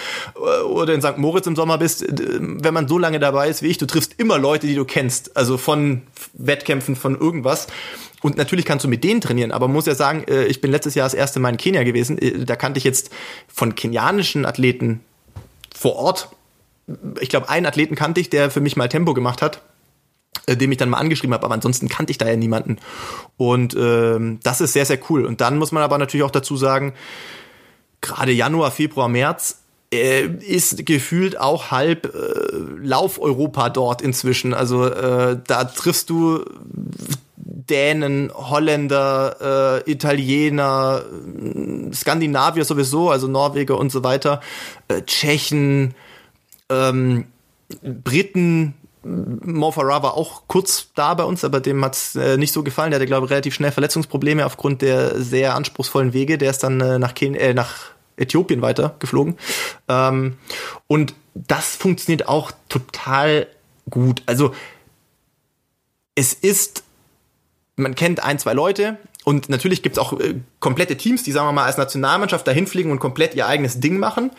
[0.69, 1.17] oder in St.
[1.17, 2.05] Moritz im Sommer bist.
[2.07, 5.35] Wenn man so lange dabei ist wie ich, du triffst immer Leute, die du kennst,
[5.35, 7.67] also von Wettkämpfen, von irgendwas.
[8.21, 10.95] Und natürlich kannst du mit denen trainieren, aber muss ja sagen, äh, ich bin letztes
[10.95, 12.17] Jahr das erste Mal in Kenia gewesen.
[12.17, 13.11] Äh, da kannte ich jetzt
[13.47, 15.01] von kenianischen Athleten
[15.73, 16.29] vor Ort,
[17.21, 19.61] ich glaube, einen Athleten kannte ich, der für mich mal Tempo gemacht hat
[20.47, 22.77] äh, dem ich dann mal angeschrieben habe, aber ansonsten kannte ich da ja niemanden.
[23.37, 25.25] Und ähm, das ist sehr, sehr cool.
[25.25, 26.93] Und dann muss man aber natürlich auch dazu sagen,
[28.01, 29.59] gerade Januar, Februar, März
[29.91, 34.53] ist gefühlt auch halb äh, Lauf Europa dort inzwischen.
[34.53, 36.45] Also äh, da triffst du
[37.69, 41.03] Dänen, Holländer, äh, Italiener,
[41.93, 44.41] Skandinavier sowieso, also Norweger und so weiter,
[44.87, 45.93] äh, Tschechen,
[46.69, 47.25] ähm,
[47.81, 52.63] Briten, Mo Farah war auch kurz da bei uns, aber dem hat's äh, nicht so
[52.63, 52.91] gefallen.
[52.91, 56.37] Der hatte, glaube ich, relativ schnell Verletzungsprobleme aufgrund der sehr anspruchsvollen Wege.
[56.37, 59.37] Der ist dann äh, nach, Ken äh, nach Äthiopien weiter geflogen.
[59.87, 60.37] Ähm,
[60.87, 63.47] und das funktioniert auch total
[63.89, 64.21] gut.
[64.25, 64.53] Also
[66.15, 66.83] es ist
[67.79, 71.51] man kennt ein, zwei Leute und natürlich gibt's auch äh, komplette Teams, die, sagen wir
[71.51, 74.31] mal, als Nationalmannschaft dahin fliegen und komplett ihr eigenes Ding machen.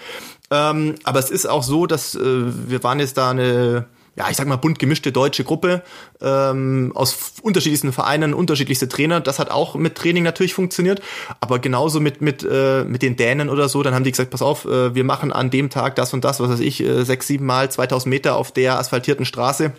[0.50, 4.36] Ähm, aber es ist auch so, dass äh, wir waren jetzt da eine, ja, ich
[4.36, 5.82] sag mal, bunt gemischte deutsche Gruppe
[6.20, 9.20] ähm, aus unterschiedlichsten Vereinen, unterschiedlichste Trainer.
[9.20, 11.00] Das hat auch mit Training natürlich funktioniert,
[11.40, 13.82] aber genauso mit mit äh, mit den Dänen oder so.
[13.82, 16.40] Dann haben die gesagt, pass auf, äh, wir machen an dem Tag das und das,
[16.40, 19.72] was weiß ich, äh, sechs, sieben Mal 2000 Meter auf der asphaltierten Straße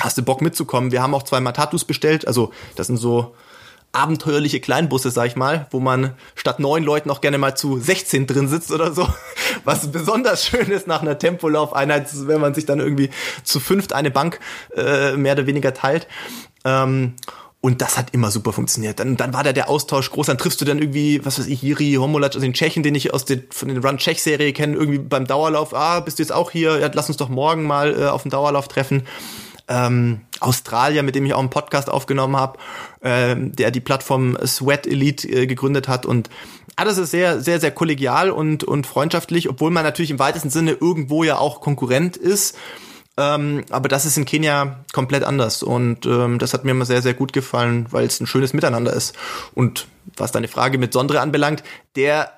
[0.00, 0.92] Hast du Bock mitzukommen?
[0.92, 2.26] Wir haben auch zwei Matatus bestellt.
[2.26, 3.34] Also, das sind so
[3.92, 8.26] abenteuerliche Kleinbusse, sag ich mal, wo man statt neun Leuten auch gerne mal zu 16
[8.26, 9.08] drin sitzt oder so.
[9.64, 13.10] Was besonders schön ist nach einer Tempolaufeinheit, wenn man sich dann irgendwie
[13.42, 14.38] zu fünft eine Bank
[14.76, 16.06] äh, mehr oder weniger teilt.
[16.64, 17.14] Ähm,
[17.60, 19.00] und das hat immer super funktioniert.
[19.00, 20.28] Dann, dann war da der Austausch groß.
[20.28, 23.12] Dann triffst du dann irgendwie, was weiß ich, Jiri Homolac aus den Tschechen, den ich
[23.12, 25.74] aus den, von den Run Czech Serie kenne, irgendwie beim Dauerlauf.
[25.74, 26.78] Ah, bist du jetzt auch hier?
[26.78, 29.02] Ja, lass uns doch morgen mal äh, auf den Dauerlauf treffen
[29.70, 32.58] ähm, Australier, mit dem ich auch einen Podcast aufgenommen habe,
[33.02, 36.28] ähm, der die Plattform Sweat Elite äh, gegründet hat und
[36.76, 40.72] alles ist sehr, sehr, sehr kollegial und, und freundschaftlich, obwohl man natürlich im weitesten Sinne
[40.72, 42.56] irgendwo ja auch Konkurrent ist.
[43.18, 47.02] Ähm, aber das ist in Kenia komplett anders und ähm, das hat mir immer sehr,
[47.02, 49.14] sehr gut gefallen, weil es ein schönes Miteinander ist.
[49.54, 51.62] Und was deine Frage mit Sondre anbelangt,
[51.96, 52.32] der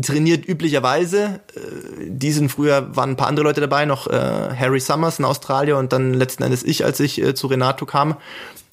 [0.00, 1.40] trainiert üblicherweise.
[1.54, 1.60] Äh,
[2.06, 5.76] die sind früher, waren ein paar andere Leute dabei, noch äh, Harry Summers, in Australier
[5.78, 8.16] und dann letzten Endes ich, als ich äh, zu Renato kam.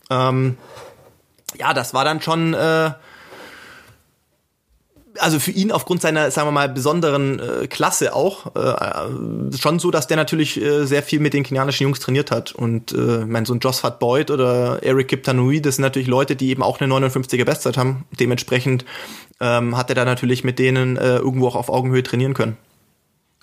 [0.09, 0.57] Ähm,
[1.57, 2.91] ja, das war dann schon äh,
[5.19, 9.91] also für ihn aufgrund seiner, sagen wir mal, besonderen äh, Klasse auch, äh, schon so,
[9.91, 12.51] dass der natürlich äh, sehr viel mit den kenianischen Jungs trainiert hat.
[12.53, 16.49] Und äh, mein so ein Josphat Boyd oder Eric Kiptanui, das sind natürlich Leute, die
[16.49, 18.05] eben auch eine 59er Bestzeit haben.
[18.19, 18.85] Dementsprechend
[19.39, 22.57] ähm, hat er da natürlich mit denen äh, irgendwo auch auf Augenhöhe trainieren können.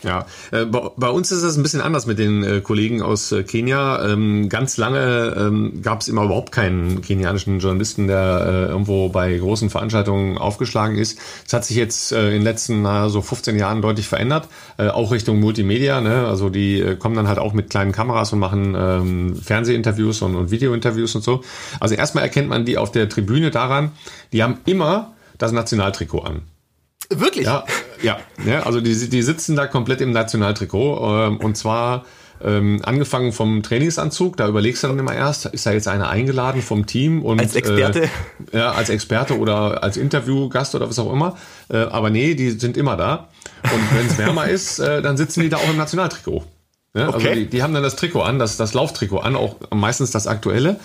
[0.02, 3.44] Ja, äh, bei uns ist es ein bisschen anders mit den äh, Kollegen aus äh,
[3.44, 4.05] Kenia.
[4.07, 9.70] Ähm, ganz lange ähm, gab es immer überhaupt keinen kenianischen Journalisten, der irgendwo bei großen
[9.70, 11.18] Veranstaltungen aufgeschlagen ist.
[11.44, 16.01] Das hat sich jetzt in den letzten so 15 Jahren deutlich verändert, auch Richtung Multimedia.
[16.01, 16.26] Ne?
[16.26, 20.51] Also die kommen dann halt auch mit kleinen Kameras und machen ähm, Fernsehinterviews und, und
[20.51, 21.42] Videointerviews und so.
[21.80, 23.92] Also erstmal erkennt man die auf der Tribüne daran,
[24.32, 26.43] die haben immer das Nationaltrikot an.
[27.09, 27.47] Wirklich?
[27.47, 27.64] Ja,
[28.03, 32.05] ja, ja also die, die sitzen da komplett im Nationaltrikot ähm, und zwar
[32.45, 36.62] ähm, angefangen vom Trainingsanzug, da überlegst du dann immer erst, ist da jetzt einer eingeladen
[36.62, 38.05] vom Team und als Experte,
[38.53, 41.37] äh, ja, als Experte oder als Interviewgast oder was auch immer.
[41.68, 43.28] Äh, aber nee, die sind immer da.
[43.62, 46.45] Und wenn es wärmer ist, äh, dann sitzen die da auch im Nationaltrikot.
[46.95, 47.28] Ja, also okay.
[47.28, 50.26] Also die, die haben dann das Trikot an, das, das Lauftrikot an, auch meistens das
[50.26, 50.78] aktuelle.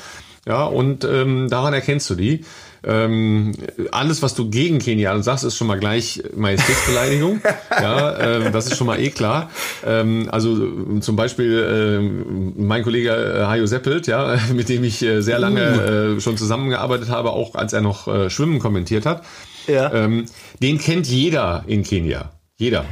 [0.48, 2.44] Ja, und ähm, daran erkennst du die.
[2.84, 3.52] Ähm,
[3.92, 7.42] alles, was du gegen Kenia sagst, ist schon mal gleich Majestätsbeleidigung.
[7.72, 9.52] ja, äh, das ist schon mal eh klar.
[9.86, 15.22] Ähm, also zum Beispiel äh, mein Kollege äh, Hajo Seppelt, ja, mit dem ich äh,
[15.22, 16.18] sehr lange uh.
[16.18, 19.24] äh, schon zusammengearbeitet habe, auch als er noch äh, Schwimmen kommentiert hat.
[19.68, 19.94] Ja.
[19.94, 20.26] Ähm,
[20.60, 22.32] den kennt jeder in Kenia.
[22.58, 22.86] Jeder.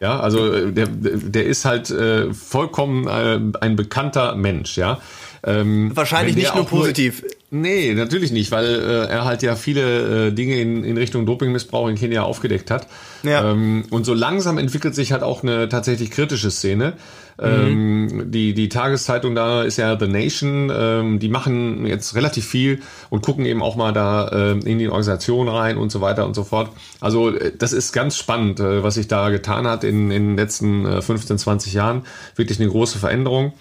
[0.00, 4.98] Ja, also äh, der, der ist halt äh, vollkommen ein bekannter Mensch, ja.
[5.46, 7.22] Ähm, Wahrscheinlich nicht nur positiv.
[7.50, 11.26] Nur, nee, natürlich nicht, weil äh, er halt ja viele äh, Dinge in, in Richtung
[11.26, 12.86] Dopingmissbrauch in Kenia aufgedeckt hat.
[13.22, 13.50] Ja.
[13.50, 16.94] Ähm, und so langsam entwickelt sich halt auch eine tatsächlich kritische Szene.
[17.36, 18.30] Ähm, mhm.
[18.30, 22.80] die, die Tageszeitung da ist ja The Nation, ähm, die machen jetzt relativ viel
[23.10, 26.34] und gucken eben auch mal da äh, in die Organisation rein und so weiter und
[26.34, 26.70] so fort.
[27.00, 30.36] Also äh, das ist ganz spannend, äh, was sich da getan hat in, in den
[30.36, 32.02] letzten äh, 15, 20 Jahren.
[32.36, 33.52] Wirklich eine große Veränderung.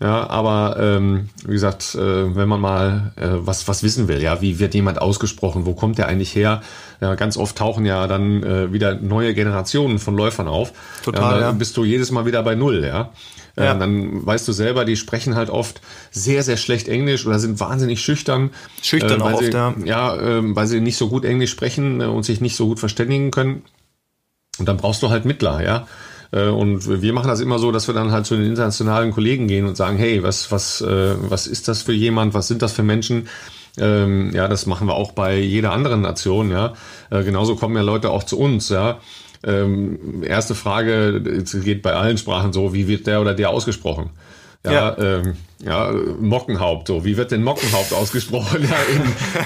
[0.00, 4.40] Ja, aber ähm, wie gesagt, äh, wenn man mal äh, was, was wissen will, ja,
[4.40, 6.62] wie wird jemand ausgesprochen, wo kommt der eigentlich her?
[7.00, 10.72] Ja, ganz oft tauchen ja dann äh, wieder neue Generationen von Läufern auf.
[11.02, 11.40] Total.
[11.40, 13.10] Ja, dann bist du jedes Mal wieder bei null, ja.
[13.56, 13.74] Äh, ja.
[13.74, 15.80] dann weißt du selber, die sprechen halt oft
[16.12, 18.50] sehr, sehr schlecht Englisch oder sind wahnsinnig schüchtern.
[18.80, 19.74] Schüchtern äh, auch oft, sie, ja.
[19.84, 22.78] Ja, äh, weil sie nicht so gut Englisch sprechen äh, und sich nicht so gut
[22.78, 23.62] verständigen können.
[24.60, 25.88] Und dann brauchst du halt Mittler, ja.
[26.30, 29.48] Äh, und wir machen das immer so, dass wir dann halt zu den internationalen Kollegen
[29.48, 32.34] gehen und sagen, hey, was, was, äh, was ist das für jemand?
[32.34, 33.28] Was sind das für Menschen?
[33.78, 36.74] Ähm, ja, das machen wir auch bei jeder anderen Nation, ja.
[37.10, 38.98] Äh, genauso kommen ja Leute auch zu uns, ja.
[39.46, 44.10] Ähm, erste Frage, es geht bei allen Sprachen so, wie wird der oder der ausgesprochen?
[44.64, 44.98] Ja, ja.
[44.98, 47.04] Ähm, ja, Mockenhaupt, so.
[47.04, 48.68] Wie wird denn Mockenhaupt ausgesprochen?
[48.68, 48.76] Ja,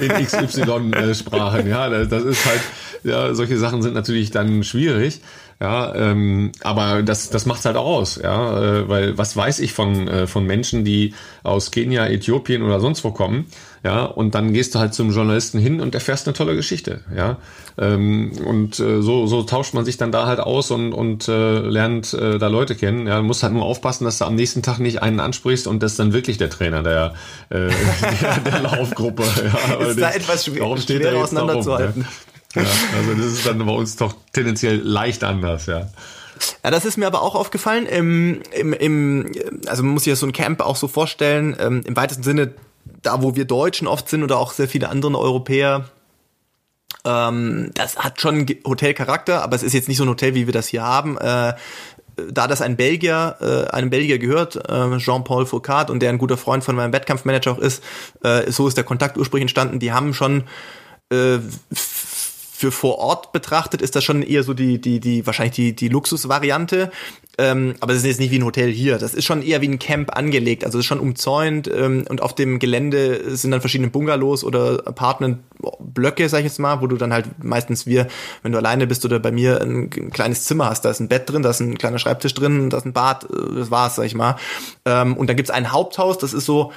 [0.00, 1.68] in, in XY-Sprachen.
[1.68, 2.60] Ja, das ist halt,
[3.04, 5.20] ja, solche Sachen sind natürlich dann schwierig.
[5.60, 9.72] Ja, ähm, aber das, das macht's halt auch aus, ja, äh, weil was weiß ich
[9.72, 13.46] von, äh, von Menschen, die aus Kenia, Äthiopien oder sonst wo kommen,
[13.84, 17.36] ja, und dann gehst du halt zum Journalisten hin und erfährst eine tolle Geschichte, ja,
[17.78, 21.60] ähm, und äh, so, so tauscht man sich dann da halt aus und, und äh,
[21.60, 24.62] lernt äh, da Leute kennen, ja, du musst halt nur aufpassen, dass du am nächsten
[24.62, 27.14] Tag nicht einen ansprichst und das ist dann wirklich der Trainer der,
[27.50, 27.68] äh,
[28.20, 32.02] der, der Laufgruppe, ja, ist da etwas schwer, schwer auseinanderzuhalten.
[32.02, 32.31] Darum, ja.
[32.54, 32.62] Ja,
[32.96, 35.88] also das ist dann bei uns doch tendenziell leicht anders, ja.
[36.64, 37.86] Ja, das ist mir aber auch aufgefallen.
[37.86, 39.32] Im, im, im,
[39.66, 42.54] also man muss sich ja so ein Camp auch so vorstellen, ähm, im weitesten Sinne,
[43.02, 45.88] da wo wir Deutschen oft sind oder auch sehr viele andere Europäer,
[47.04, 50.52] ähm, das hat schon Hotelcharakter, aber es ist jetzt nicht so ein Hotel, wie wir
[50.52, 51.18] das hier haben.
[51.18, 51.54] Äh,
[52.30, 56.36] da das ein Belgier, äh, einem Belgier gehört, äh, Jean-Paul Foucault, und der ein guter
[56.36, 57.82] Freund von meinem Wettkampfmanager auch ist,
[58.22, 59.78] äh, so ist der Kontakt ursprünglich entstanden.
[59.78, 60.44] Die haben schon
[61.10, 61.38] äh,
[62.62, 65.88] für vor Ort betrachtet ist das schon eher so die, die, die, wahrscheinlich die, die
[65.88, 66.92] Luxusvariante.
[67.36, 68.98] Ähm, aber es ist jetzt nicht wie ein Hotel hier.
[68.98, 70.64] Das ist schon eher wie ein Camp angelegt.
[70.64, 74.82] Also es ist schon umzäunt ähm, und auf dem Gelände sind dann verschiedene Bungalows oder
[74.86, 78.06] Apartmentblöcke, sag ich jetzt mal, wo du dann halt meistens wir,
[78.44, 81.08] wenn du alleine bist oder bei mir ein, ein kleines Zimmer hast, da ist ein
[81.08, 83.96] Bett drin, da ist ein kleiner Schreibtisch drin, da ist ein Bad, äh, das war's,
[83.96, 84.36] sag ich mal.
[84.84, 86.72] Ähm, und dann gibt's ein Haupthaus, das ist so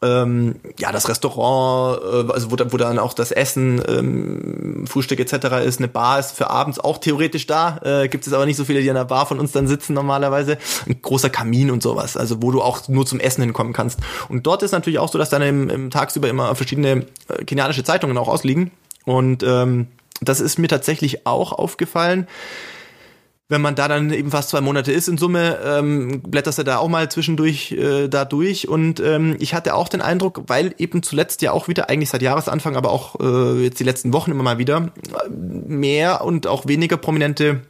[0.00, 5.64] ähm, ja, das Restaurant, äh, also wo, wo dann auch das Essen, ähm, Frühstück etc.
[5.64, 7.80] ist, eine Bar ist für abends auch theoretisch da.
[7.84, 9.94] Äh, Gibt es aber nicht so viele, die an der Bar von uns dann sitzen
[9.94, 10.58] normalerweise.
[10.86, 13.98] Ein großer Kamin und sowas, also wo du auch nur zum Essen hinkommen kannst.
[14.28, 17.82] Und dort ist natürlich auch so, dass dann im, im tagsüber immer verschiedene äh, kenianische
[17.82, 18.70] Zeitungen auch ausliegen.
[19.04, 19.88] Und ähm,
[20.20, 22.28] das ist mir tatsächlich auch aufgefallen
[23.48, 26.78] wenn man da dann eben fast zwei Monate ist in Summe, ähm, blätterst du da
[26.78, 28.68] auch mal zwischendurch äh, da durch.
[28.68, 32.20] Und ähm, ich hatte auch den Eindruck, weil eben zuletzt ja auch wieder, eigentlich seit
[32.20, 34.90] Jahresanfang, aber auch äh, jetzt die letzten Wochen immer mal wieder,
[35.30, 37.62] mehr und auch weniger prominente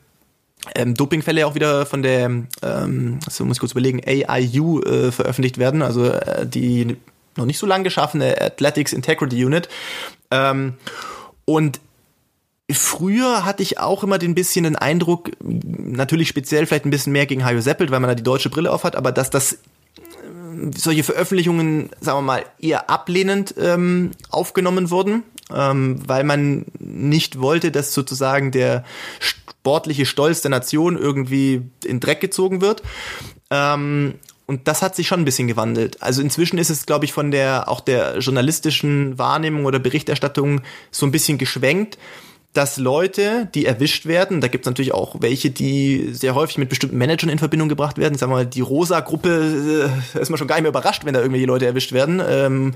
[0.74, 2.24] ähm, Dopingfälle auch wieder von der,
[2.62, 6.96] ähm, so muss ich kurz überlegen, AIU äh, veröffentlicht werden, also äh, die
[7.36, 9.68] noch nicht so lang geschaffene Athletics Integrity Unit.
[10.32, 10.74] Ähm,
[11.44, 11.80] und
[12.70, 17.24] Früher hatte ich auch immer den bisschen den Eindruck, natürlich speziell vielleicht ein bisschen mehr
[17.24, 19.58] gegen Hajo Seppelt, weil man da die deutsche Brille auf hat, aber dass das äh,
[20.76, 27.70] solche Veröffentlichungen, sagen wir mal, eher ablehnend ähm, aufgenommen wurden, ähm, weil man nicht wollte,
[27.70, 28.84] dass sozusagen der
[29.18, 32.82] sportliche Stolz der Nation irgendwie in Dreck gezogen wird.
[33.50, 36.02] Ähm, und das hat sich schon ein bisschen gewandelt.
[36.02, 40.60] Also inzwischen ist es, glaube ich, von der auch der journalistischen Wahrnehmung oder Berichterstattung
[40.90, 41.98] so ein bisschen geschwenkt
[42.54, 46.68] dass Leute, die erwischt werden, da gibt es natürlich auch welche, die sehr häufig mit
[46.68, 48.16] bestimmten Managern in Verbindung gebracht werden.
[48.16, 51.20] Sagen wir mal, die Rosa-Gruppe, äh, ist man schon gar nicht mehr überrascht, wenn da
[51.20, 52.22] irgendwelche Leute erwischt werden.
[52.26, 52.74] Ähm,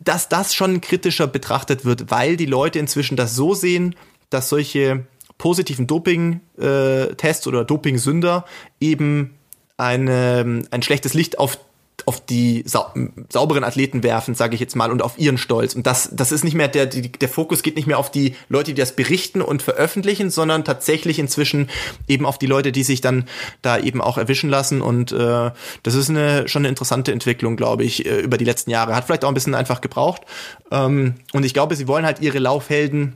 [0.00, 3.94] dass das schon kritischer betrachtet wird, weil die Leute inzwischen das so sehen,
[4.30, 5.06] dass solche
[5.38, 8.44] positiven Doping-Tests äh, oder Doping-Sünder
[8.80, 9.34] eben
[9.76, 11.58] eine, ein schlechtes Licht auf
[12.06, 12.86] auf die sau
[13.28, 15.74] sauberen Athleten werfen, sage ich jetzt mal, und auf ihren Stolz.
[15.74, 18.36] Und das, das ist nicht mehr der, die, der Fokus geht nicht mehr auf die
[18.48, 21.68] Leute, die das berichten und veröffentlichen, sondern tatsächlich inzwischen
[22.06, 23.24] eben auf die Leute, die sich dann
[23.60, 24.82] da eben auch erwischen lassen.
[24.82, 25.50] Und äh,
[25.82, 28.94] das ist eine schon eine interessante Entwicklung, glaube ich, äh, über die letzten Jahre.
[28.94, 30.22] Hat vielleicht auch ein bisschen einfach gebraucht.
[30.70, 33.14] Ähm, und ich glaube, sie wollen halt ihre Laufhelden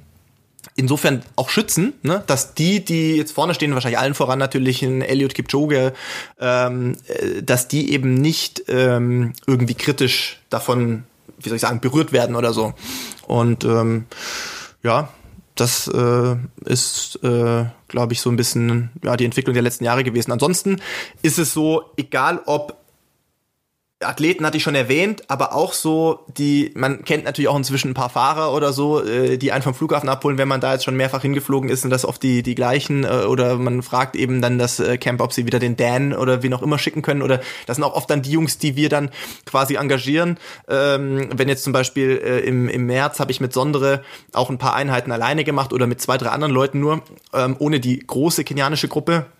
[0.76, 2.22] insofern auch schützen, ne?
[2.26, 5.92] dass die, die jetzt vorne stehen, wahrscheinlich allen voran natürlich in Elliot Kipchoge,
[6.40, 11.04] ähm, äh, dass die eben nicht ähm, irgendwie kritisch davon,
[11.38, 12.74] wie soll ich sagen, berührt werden oder so.
[13.26, 14.06] Und ähm,
[14.82, 15.10] ja,
[15.60, 20.04] das äh, ist, äh, glaube ich, so ein bisschen ja, die Entwicklung der letzten Jahre
[20.04, 20.32] gewesen.
[20.32, 20.80] Ansonsten
[21.22, 22.79] ist es so, egal ob
[24.02, 27.94] Athleten hatte ich schon erwähnt, aber auch so die, man kennt natürlich auch inzwischen ein
[27.94, 30.96] paar Fahrer oder so, äh, die einen vom Flughafen abholen, wenn man da jetzt schon
[30.96, 34.58] mehrfach hingeflogen ist und das oft die, die gleichen äh, oder man fragt eben dann
[34.58, 37.42] das äh, Camp, ob sie wieder den Dan oder wie noch immer schicken können oder
[37.66, 39.10] das sind auch oft dann die Jungs, die wir dann
[39.44, 40.38] quasi engagieren.
[40.66, 44.74] Ähm, wenn jetzt zum Beispiel im, im März habe ich mit Sondere auch ein paar
[44.74, 47.02] Einheiten alleine gemacht oder mit zwei, drei anderen Leuten nur,
[47.34, 49.39] ähm, ohne die große kenianische Gruppe äh,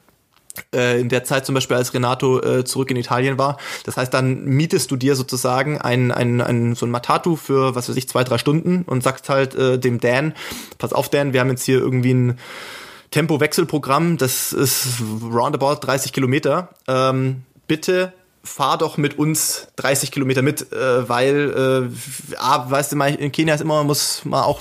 [0.73, 3.57] in der Zeit zum Beispiel, als Renato äh, zurück in Italien war.
[3.85, 7.89] Das heißt, dann mietest du dir sozusagen ein, ein, ein, so ein Matatu für, was
[7.89, 10.35] weiß ich, zwei, drei Stunden und sagst halt äh, dem Dan,
[10.79, 12.39] pass auf Dan, wir haben jetzt hier irgendwie ein
[13.11, 16.71] Tempowechselprogramm, das ist roundabout 30 Kilometer.
[16.87, 18.13] Ähm, bitte
[18.43, 23.33] fahr doch mit uns 30 Kilometer mit, äh, weil, äh, ah, weißt du mal, in
[23.33, 24.61] Kenia ist immer, muss man auch,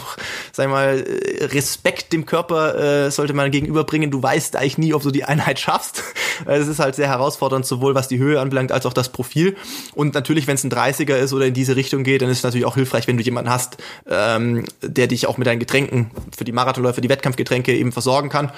[0.51, 1.05] sag ich mal,
[1.41, 4.11] Respekt dem Körper äh, sollte man gegenüberbringen.
[4.11, 6.03] Du weißt eigentlich nie, ob du die Einheit schaffst.
[6.45, 9.57] Es ist halt sehr herausfordernd, sowohl was die Höhe anbelangt, als auch das Profil.
[9.93, 12.43] Und natürlich, wenn es ein 30er ist oder in diese Richtung geht, dann ist es
[12.43, 13.75] natürlich auch hilfreich, wenn du jemanden hast,
[14.09, 18.53] ähm, der dich auch mit deinen Getränken für die Marathonläufe, die Wettkampfgetränke eben versorgen kann.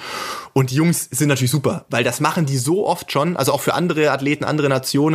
[0.52, 3.60] Und die Jungs sind natürlich super, weil das machen die so oft schon, also auch
[3.60, 5.11] für andere Athleten, andere Nationen.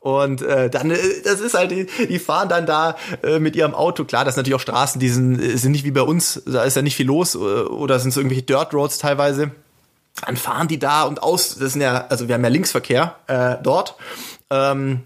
[0.00, 3.74] Und äh, dann, äh, das ist halt, die, die fahren dann da äh, mit ihrem
[3.74, 4.04] Auto.
[4.04, 6.64] Klar, das sind natürlich auch Straßen, die sind, äh, sind nicht wie bei uns, da
[6.64, 9.50] ist ja nicht viel los äh, oder sind es irgendwelche Dirt Roads teilweise.
[10.24, 13.56] Dann fahren die da und aus, das sind ja, also wir haben ja Linksverkehr äh,
[13.62, 13.96] dort.
[14.50, 15.00] Ähm,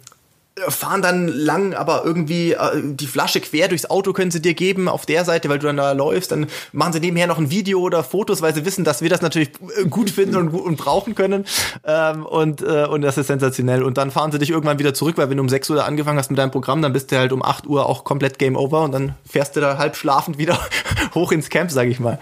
[0.69, 4.89] fahren dann lang, aber irgendwie äh, die Flasche quer durchs Auto können sie dir geben
[4.89, 6.33] auf der Seite, weil du dann da läufst.
[6.33, 9.23] Dann machen sie nebenher noch ein Video oder Fotos, weil sie wissen, dass wir das
[9.23, 9.51] natürlich
[9.89, 11.45] gut finden und, und brauchen können.
[11.85, 13.83] Ähm, und, äh, und das ist sensationell.
[13.83, 16.19] Und dann fahren sie dich irgendwann wieder zurück, weil wenn du um 6 Uhr angefangen
[16.19, 18.83] hast mit deinem Programm, dann bist du halt um 8 Uhr auch komplett Game Over
[18.83, 20.59] und dann fährst du da halb schlafend wieder
[21.15, 22.19] hoch ins Camp, sag ich mal.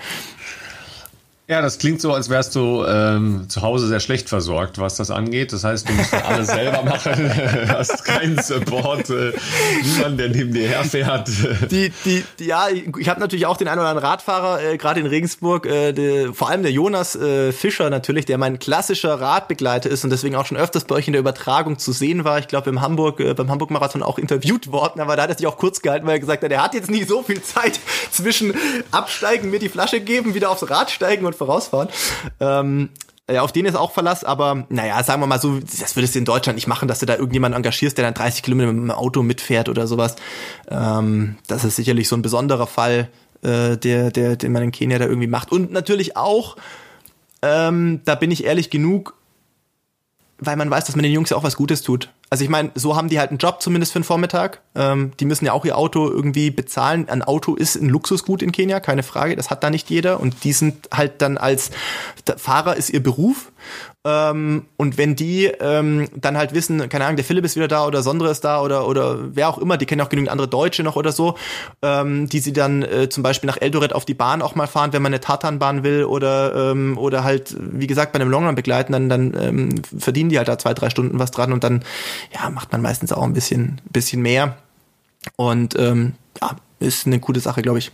[1.50, 5.10] Ja, das klingt so, als wärst du ähm, zu Hause sehr schlecht versorgt, was das
[5.10, 5.50] angeht.
[5.54, 7.32] Das heißt, du musst alles selber machen,
[7.68, 9.32] hast keinen Support, äh,
[9.82, 11.30] niemand, der neben dir herfährt.
[11.70, 15.00] Die, die, die ja, ich habe natürlich auch den einen oder anderen Radfahrer, äh, gerade
[15.00, 19.88] in Regensburg, äh, de, vor allem der Jonas äh, Fischer natürlich, der mein klassischer Radbegleiter
[19.88, 22.38] ist und deswegen auch schon öfters bei euch in der Übertragung zu sehen war.
[22.40, 25.56] Ich glaube, Hamburg, äh, beim Hamburg-Marathon auch interviewt worden, aber da hat er sich auch
[25.56, 27.80] kurz gehalten, weil er gesagt hat, er hat jetzt nicht so viel Zeit
[28.10, 28.52] zwischen
[28.90, 31.88] absteigen, mir die Flasche geben, wieder aufs Rad steigen und vorausfahren.
[32.40, 32.90] Ähm,
[33.30, 36.18] ja, auf den ist auch Verlass, aber naja, sagen wir mal so, das würdest du
[36.18, 38.90] in Deutschland nicht machen, dass du da irgendjemanden engagierst, der dann 30 Kilometer mit dem
[38.90, 40.16] Auto mitfährt oder sowas.
[40.70, 43.08] Ähm, das ist sicherlich so ein besonderer Fall,
[43.42, 45.52] äh, der, der, den man in Kenia da irgendwie macht.
[45.52, 46.56] Und natürlich auch,
[47.42, 49.14] ähm, da bin ich ehrlich genug,
[50.38, 52.08] weil man weiß, dass man den Jungs ja auch was Gutes tut.
[52.30, 54.60] Also ich meine, so haben die halt einen Job zumindest für den Vormittag.
[54.74, 57.08] Ähm, die müssen ja auch ihr Auto irgendwie bezahlen.
[57.08, 59.34] Ein Auto ist ein Luxusgut in Kenia, keine Frage.
[59.34, 60.20] Das hat da nicht jeder.
[60.20, 61.70] Und die sind halt dann als
[62.36, 63.50] Fahrer ist ihr Beruf.
[64.04, 67.86] Ähm, und wenn die ähm, dann halt wissen, keine Ahnung, der Philipp ist wieder da
[67.86, 70.82] oder Sondre ist da oder oder wer auch immer, die kennen auch genügend andere Deutsche
[70.82, 71.36] noch oder so,
[71.82, 74.92] ähm, die sie dann äh, zum Beispiel nach Eldoret auf die Bahn auch mal fahren,
[74.92, 78.92] wenn man eine Tartanbahn will oder ähm, oder halt wie gesagt bei einem Longrun begleiten,
[78.92, 81.82] dann dann ähm, verdienen die halt da zwei drei Stunden was dran und dann
[82.32, 84.56] ja macht man meistens auch ein bisschen bisschen mehr
[85.36, 87.90] und ähm, ja ist eine coole Sache, glaube ich.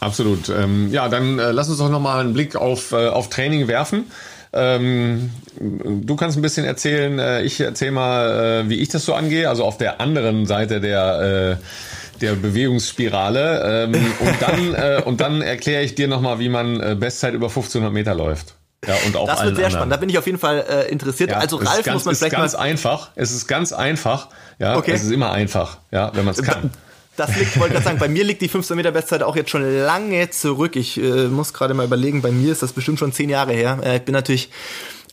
[0.00, 0.48] Absolut.
[0.48, 3.68] Ähm, ja, dann äh, lass uns doch noch mal einen Blick auf äh, auf Training
[3.68, 4.06] werfen.
[4.52, 9.14] Ähm, du kannst ein bisschen erzählen, äh, ich erzähle mal, äh, wie ich das so
[9.14, 13.84] angehe, also auf der anderen Seite der, äh, der Bewegungsspirale.
[13.84, 18.14] Ähm, und dann, und dann erkläre ich dir nochmal, wie man Bestzeit über 1500 Meter
[18.14, 18.54] läuft.
[18.86, 19.70] Ja, und auch das wird sehr anderen.
[19.70, 19.92] spannend.
[19.92, 21.30] Da bin ich auf jeden Fall äh, interessiert.
[21.30, 23.10] Ja, also Ralf ganz, muss man vielleicht ganz mal einfach.
[23.14, 24.28] Es ist ganz einfach.
[24.58, 24.92] Ja, okay.
[24.92, 25.78] es ist immer einfach.
[25.92, 26.70] Ja, wenn man es kann.
[27.16, 29.62] Das liegt, wollte ich sagen, bei mir liegt die 15 Meter Bestzeit auch jetzt schon
[29.62, 30.76] lange zurück.
[30.76, 33.78] Ich äh, muss gerade mal überlegen, bei mir ist das bestimmt schon zehn Jahre her.
[33.84, 34.48] Äh, ich bin natürlich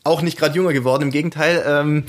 [0.05, 1.63] auch nicht gerade jünger geworden, im Gegenteil.
[1.67, 2.05] Ähm,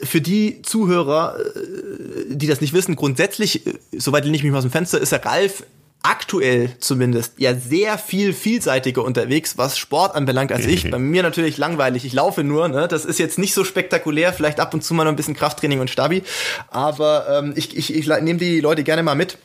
[0.00, 4.58] für die Zuhörer, äh, die das nicht wissen, grundsätzlich, äh, soweit lehne ich mich mal
[4.58, 5.64] aus dem Fenster, ist der Ralf
[6.08, 10.90] aktuell zumindest ja sehr viel vielseitiger unterwegs, was Sport anbelangt als ich.
[10.90, 12.04] Bei mir natürlich langweilig.
[12.04, 12.68] Ich laufe nur.
[12.68, 12.86] Ne?
[12.88, 14.32] Das ist jetzt nicht so spektakulär.
[14.32, 16.22] Vielleicht ab und zu mal noch ein bisschen Krafttraining und Stabi.
[16.68, 19.38] Aber ähm, ich, ich, ich nehme die Leute gerne mal mit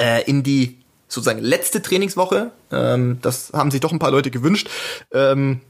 [0.00, 0.78] äh, in die
[1.08, 2.50] sozusagen letzte Trainingswoche.
[2.72, 4.68] Ähm, das haben sich doch ein paar Leute gewünscht.
[5.12, 5.60] Ähm,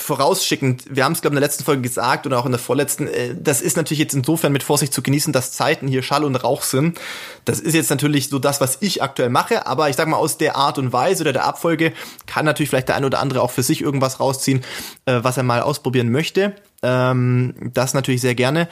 [0.00, 2.58] vorausschickend, wir haben es glaube ich in der letzten Folge gesagt oder auch in der
[2.58, 6.24] vorletzten, äh, das ist natürlich jetzt insofern mit Vorsicht zu genießen, dass Zeiten hier Schall
[6.24, 7.00] und Rauch sind.
[7.44, 10.38] Das ist jetzt natürlich so das, was ich aktuell mache, aber ich sag mal aus
[10.38, 11.92] der Art und Weise oder der Abfolge
[12.26, 14.62] kann natürlich vielleicht der ein oder andere auch für sich irgendwas rausziehen,
[15.06, 16.54] äh, was er mal ausprobieren möchte.
[16.82, 18.68] Ähm, das natürlich sehr gerne.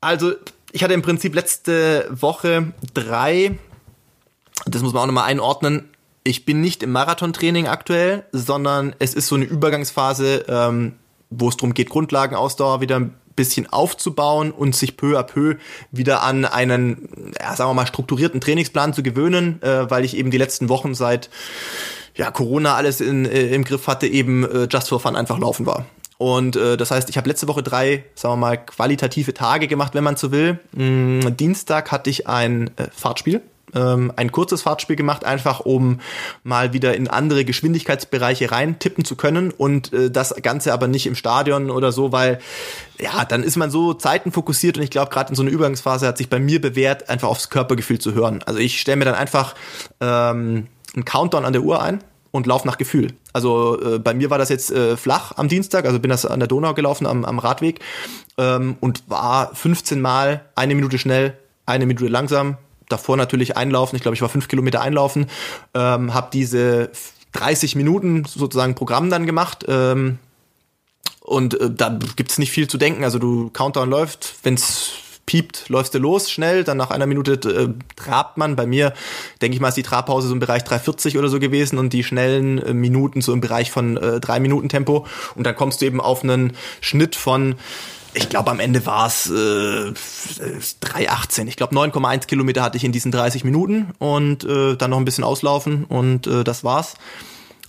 [0.00, 0.32] Also
[0.72, 3.58] ich hatte im Prinzip letzte Woche drei,
[4.66, 5.90] das muss man auch nochmal einordnen,
[6.24, 10.94] ich bin nicht im Marathontraining aktuell, sondern es ist so eine Übergangsphase, ähm,
[11.30, 15.56] wo es darum geht, Grundlagenausdauer wieder ein bisschen aufzubauen und sich peu à peu
[15.92, 20.30] wieder an einen, ja, sagen wir mal, strukturierten Trainingsplan zu gewöhnen, äh, weil ich eben
[20.30, 21.30] die letzten Wochen seit
[22.14, 25.64] ja, Corona alles in, äh, im Griff hatte, eben äh, just for fun einfach laufen
[25.64, 25.86] war.
[26.18, 29.94] Und äh, das heißt, ich habe letzte Woche drei, sagen wir mal, qualitative Tage gemacht,
[29.94, 30.58] wenn man so will.
[30.72, 33.40] Mm, Dienstag hatte ich ein äh, Fahrtspiel
[33.74, 36.00] ähm, ein kurzes Fahrtspiel gemacht, einfach um
[36.42, 41.06] mal wieder in andere Geschwindigkeitsbereiche rein tippen zu können und äh, das Ganze aber nicht
[41.06, 42.38] im Stadion oder so, weil
[42.98, 46.18] ja, dann ist man so zeitenfokussiert und ich glaube, gerade in so einer Übergangsphase hat
[46.18, 48.42] sich bei mir bewährt, einfach aufs Körpergefühl zu hören.
[48.46, 49.54] Also ich stelle mir dann einfach
[50.00, 53.12] ähm, einen Countdown an der Uhr ein und lauf nach Gefühl.
[53.32, 56.40] Also äh, bei mir war das jetzt äh, flach am Dienstag, also bin das an
[56.40, 57.80] der Donau gelaufen am, am Radweg
[58.38, 62.56] ähm, und war 15 Mal eine Minute schnell, eine Minute langsam,
[62.90, 63.96] davor natürlich einlaufen.
[63.96, 65.26] Ich glaube, ich war fünf Kilometer einlaufen,
[65.74, 66.90] ähm, habe diese
[67.32, 69.64] 30 Minuten sozusagen Programm dann gemacht.
[69.68, 70.18] Ähm,
[71.20, 73.04] und äh, da gibt's nicht viel zu denken.
[73.04, 74.92] Also du Countdown läuft, wenn's
[75.30, 78.56] piept, läufst du los schnell, dann nach einer Minute äh, trabt man.
[78.56, 78.92] Bei mir,
[79.40, 82.02] denke ich mal, ist die Trabpause so im Bereich 3,40 oder so gewesen und die
[82.02, 85.06] schnellen äh, Minuten so im Bereich von äh, 3 Minuten Tempo.
[85.36, 87.54] Und dann kommst du eben auf einen Schnitt von
[88.14, 91.46] ich glaube, am Ende war es äh, 3,18.
[91.46, 95.04] Ich glaube, 9,1 Kilometer hatte ich in diesen 30 Minuten und äh, dann noch ein
[95.04, 96.94] bisschen auslaufen und äh, das war's.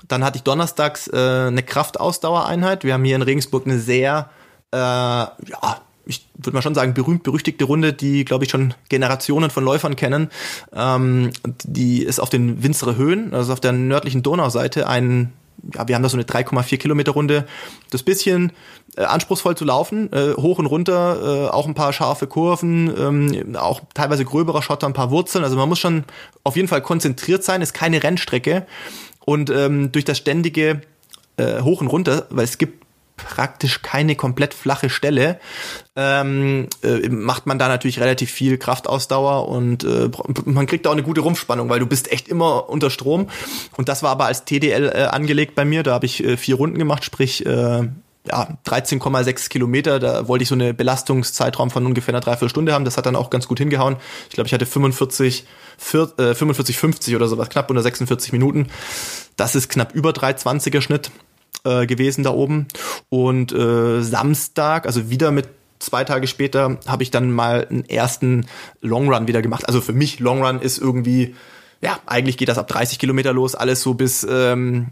[0.08, 1.18] Dann hatte ich donnerstags äh,
[1.48, 2.84] eine Kraftausdauereinheit.
[2.84, 4.30] Wir haben hier in Regensburg eine sehr,
[4.72, 9.64] äh, ja, ich würde mal schon sagen, berühmt-berüchtigte Runde, die, glaube ich, schon Generationen von
[9.64, 10.30] Läufern kennen.
[10.74, 11.32] Ähm,
[11.64, 15.34] die ist auf den Winzere Höhen, also auf der nördlichen Donauseite, ein
[15.74, 17.46] ja, wir haben da so eine 3,4 Kilometer Runde.
[17.92, 18.52] Das bisschen
[18.98, 23.56] äh, anspruchsvoll zu laufen, äh, hoch und runter, äh, auch ein paar scharfe Kurven, ähm,
[23.56, 25.44] auch teilweise gröberer Schotter, ein paar Wurzeln.
[25.44, 26.04] Also man muss schon
[26.44, 28.66] auf jeden Fall konzentriert sein, ist keine Rennstrecke.
[29.24, 30.82] Und ähm, durch das ständige
[31.38, 32.82] äh, Hoch und runter, weil es gibt
[33.16, 35.40] praktisch keine komplett flache Stelle,
[35.96, 40.10] ähm, äh, macht man da natürlich relativ viel Kraftausdauer und äh,
[40.46, 43.30] man kriegt auch eine gute Rumpfspannung, weil du bist echt immer unter Strom.
[43.78, 45.84] Und das war aber als TDL äh, angelegt bei mir.
[45.84, 47.88] Da habe ich äh, vier Runden gemacht, sprich äh,
[48.28, 52.86] ja, 13,6 Kilometer, da wollte ich so eine Belastungszeitraum von ungefähr einer Dreiviertelstunde haben.
[52.86, 53.98] Das hat dann auch ganz gut hingehauen.
[54.30, 55.46] Ich glaube, ich hatte 45,
[55.78, 58.68] 4, äh, 45, 50 oder sowas, knapp unter 46 Minuten.
[59.38, 61.12] Das ist knapp über 320er Schnitt
[61.64, 62.68] äh, gewesen da oben.
[63.10, 65.48] Und äh, Samstag, also wieder mit
[65.80, 68.46] zwei Tage später, habe ich dann mal einen ersten
[68.82, 69.68] Long Run wieder gemacht.
[69.68, 71.36] Also für mich Long Run ist irgendwie,
[71.82, 74.90] ja, eigentlich geht das ab 30 Kilometer los, alles so bis ähm,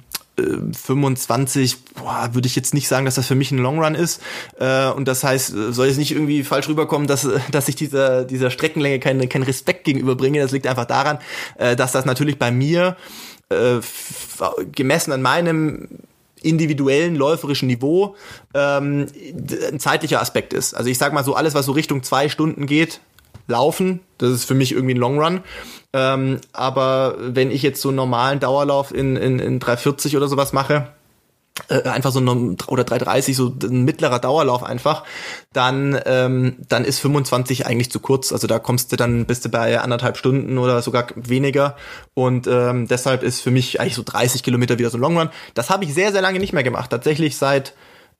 [0.73, 4.21] 25, boah, würde ich jetzt nicht sagen, dass das für mich ein Long Run ist.
[4.59, 8.51] Äh, und das heißt, soll jetzt nicht irgendwie falsch rüberkommen, dass, dass ich dieser, dieser
[8.51, 10.39] Streckenlänge keinen keinen Respekt gegenüberbringe.
[10.41, 11.19] Das liegt einfach daran,
[11.57, 12.97] äh, dass das natürlich bei mir
[13.49, 13.79] äh,
[14.71, 15.87] gemessen an meinem
[16.41, 18.15] individuellen läuferischen Niveau
[18.53, 19.07] ähm,
[19.71, 20.73] ein zeitlicher Aspekt ist.
[20.73, 23.01] Also ich sag mal so, alles, was so Richtung zwei Stunden geht,
[23.49, 25.41] laufen, das ist für mich irgendwie ein Long Run.
[25.91, 30.53] Ähm, aber wenn ich jetzt so einen normalen Dauerlauf in, in, in 340 oder sowas
[30.53, 30.89] mache,
[31.67, 35.03] äh, einfach so ein, oder 330, so ein mittlerer Dauerlauf einfach,
[35.51, 38.31] dann, ähm, dann ist 25 eigentlich zu kurz.
[38.31, 41.75] Also da kommst du dann, bist du bei anderthalb Stunden oder sogar weniger.
[42.13, 45.29] Und ähm, deshalb ist für mich eigentlich so 30 Kilometer wieder so ein Long Run.
[45.53, 46.91] Das habe ich sehr, sehr lange nicht mehr gemacht.
[46.91, 47.73] Tatsächlich seit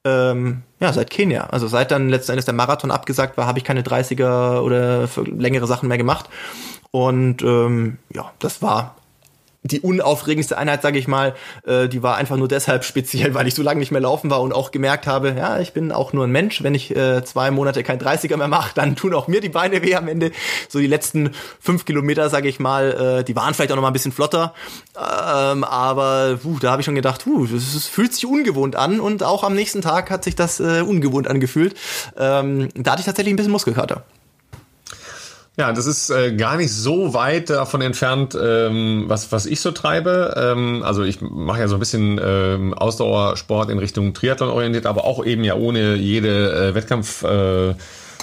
[0.09, 1.45] ähm, ja, seit Kenia.
[1.45, 5.67] Also seit dann letzten Endes der Marathon abgesagt war, habe ich keine 30er oder längere
[5.67, 6.29] Sachen mehr gemacht.
[6.91, 8.95] Und ähm, ja, das war
[9.63, 11.35] die unaufregendste Einheit, sage ich mal,
[11.65, 14.41] äh, die war einfach nur deshalb speziell, weil ich so lange nicht mehr laufen war
[14.41, 16.63] und auch gemerkt habe, ja, ich bin auch nur ein Mensch.
[16.63, 19.81] Wenn ich äh, zwei Monate kein 30er mehr mache, dann tun auch mir die Beine
[19.81, 20.31] weh am Ende.
[20.69, 23.89] So die letzten fünf Kilometer, sage ich mal, äh, die waren vielleicht auch noch mal
[23.89, 24.53] ein bisschen flotter,
[24.95, 28.99] ähm, aber puh, da habe ich schon gedacht, puh, das, das, fühlt sich ungewohnt an
[28.99, 31.75] und auch am nächsten Tag hat sich das äh, ungewohnt angefühlt.
[32.17, 34.05] Ähm, da hatte ich tatsächlich ein bisschen Muskelkater.
[35.59, 39.71] Ja, das ist äh, gar nicht so weit davon entfernt, ähm, was, was ich so
[39.71, 40.33] treibe.
[40.37, 45.03] Ähm, also ich mache ja so ein bisschen ähm, Ausdauersport in Richtung Triathlon orientiert, aber
[45.03, 47.23] auch eben ja ohne jede äh, Wettkampf.
[47.23, 47.73] Äh,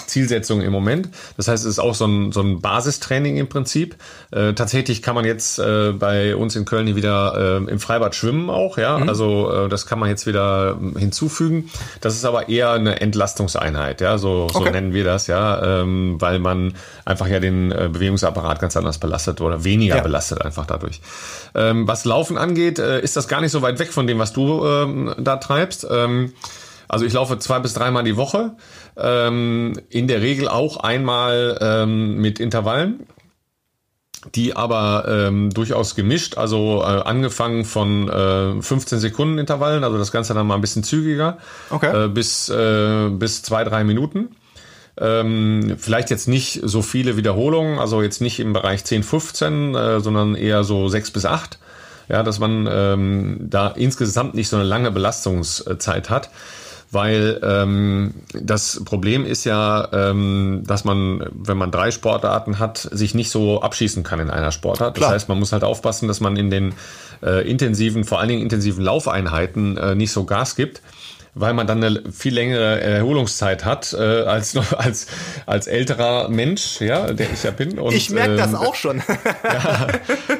[0.07, 1.09] Zielsetzung im Moment.
[1.37, 3.95] Das heißt, es ist auch so ein, so ein Basistraining im Prinzip.
[4.31, 8.49] Äh, tatsächlich kann man jetzt äh, bei uns in Köln wieder äh, im Freibad schwimmen
[8.49, 8.97] auch, ja.
[8.97, 9.09] Mhm.
[9.09, 11.69] Also äh, das kann man jetzt wieder ähm, hinzufügen.
[12.01, 14.71] Das ist aber eher eine Entlastungseinheit, ja, so, so okay.
[14.71, 16.73] nennen wir das, ja, ähm, weil man
[17.05, 20.01] einfach ja den äh, Bewegungsapparat ganz anders belastet oder weniger ja.
[20.01, 21.01] belastet einfach dadurch.
[21.55, 24.33] Ähm, was Laufen angeht, äh, ist das gar nicht so weit weg von dem, was
[24.33, 25.87] du ähm, da treibst.
[25.89, 26.33] Ähm,
[26.87, 28.55] also ich laufe zwei bis dreimal die Woche,
[28.97, 33.07] ähm, in der Regel auch einmal ähm, mit Intervallen
[34.33, 40.11] die aber ähm, durchaus gemischt, also äh, angefangen von äh, 15 Sekunden Intervallen, also das
[40.11, 41.37] Ganze dann mal ein bisschen zügiger,
[41.69, 42.05] okay.
[42.05, 44.35] äh, bis, äh, bis zwei, drei Minuten.
[44.99, 49.99] Ähm, vielleicht jetzt nicht so viele Wiederholungen, also jetzt nicht im Bereich 10, 15, äh,
[49.99, 51.59] sondern eher so sechs bis acht.
[52.09, 56.29] Ja, dass man ähm, da insgesamt nicht so eine lange Belastungszeit hat
[56.91, 63.13] weil ähm, das Problem ist ja, ähm, dass man, wenn man drei Sportarten hat, sich
[63.13, 64.95] nicht so abschießen kann in einer Sportart.
[64.95, 65.09] Klar.
[65.09, 66.73] Das heißt, man muss halt aufpassen, dass man in den
[67.21, 70.81] äh, intensiven, vor allen Dingen intensiven Laufeinheiten äh, nicht so Gas gibt
[71.39, 75.07] weil man dann eine viel längere Erholungszeit hat äh, als noch als
[75.45, 77.79] als älterer Mensch, ja, der ich ja bin.
[77.79, 79.01] Und, ich merke ähm, das auch schon.
[79.43, 79.87] ja,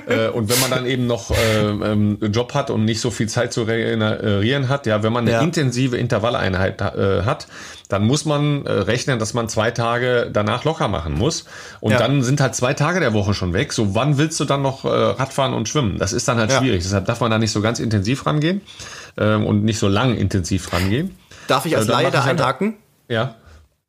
[0.07, 3.27] äh, und wenn man dann eben noch äh, ähm, Job hat und nicht so viel
[3.27, 5.41] Zeit zu regenerieren hat, ja, wenn man eine ja.
[5.41, 7.47] intensive Intervalleinheit äh, hat,
[7.89, 11.45] dann muss man äh, rechnen, dass man zwei Tage danach locker machen muss.
[11.79, 11.97] Und ja.
[11.97, 13.71] dann sind halt zwei Tage der Woche schon weg.
[13.71, 15.97] So, wann willst du dann noch äh, Radfahren und schwimmen?
[15.97, 16.59] Das ist dann halt ja.
[16.59, 16.83] schwierig.
[16.83, 18.61] Deshalb darf man da nicht so ganz intensiv rangehen
[19.17, 21.17] ähm, und nicht so lang intensiv rangehen.
[21.47, 22.77] Darf ich als äh, Laie da halt einhaken?
[23.09, 23.35] Halt, ja.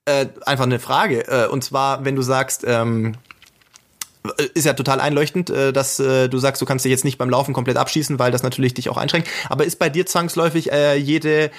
[0.05, 1.26] Äh, einfach eine Frage.
[1.29, 3.14] Äh, und zwar, wenn du sagst, ähm,
[4.55, 7.31] ist ja total einleuchtend, äh, dass äh, du sagst, du kannst dich jetzt nicht beim
[7.31, 9.29] Laufen komplett abschießen, weil das natürlich dich auch einschränkt.
[9.49, 11.51] Aber ist bei dir zwangsläufig äh, jede, äh,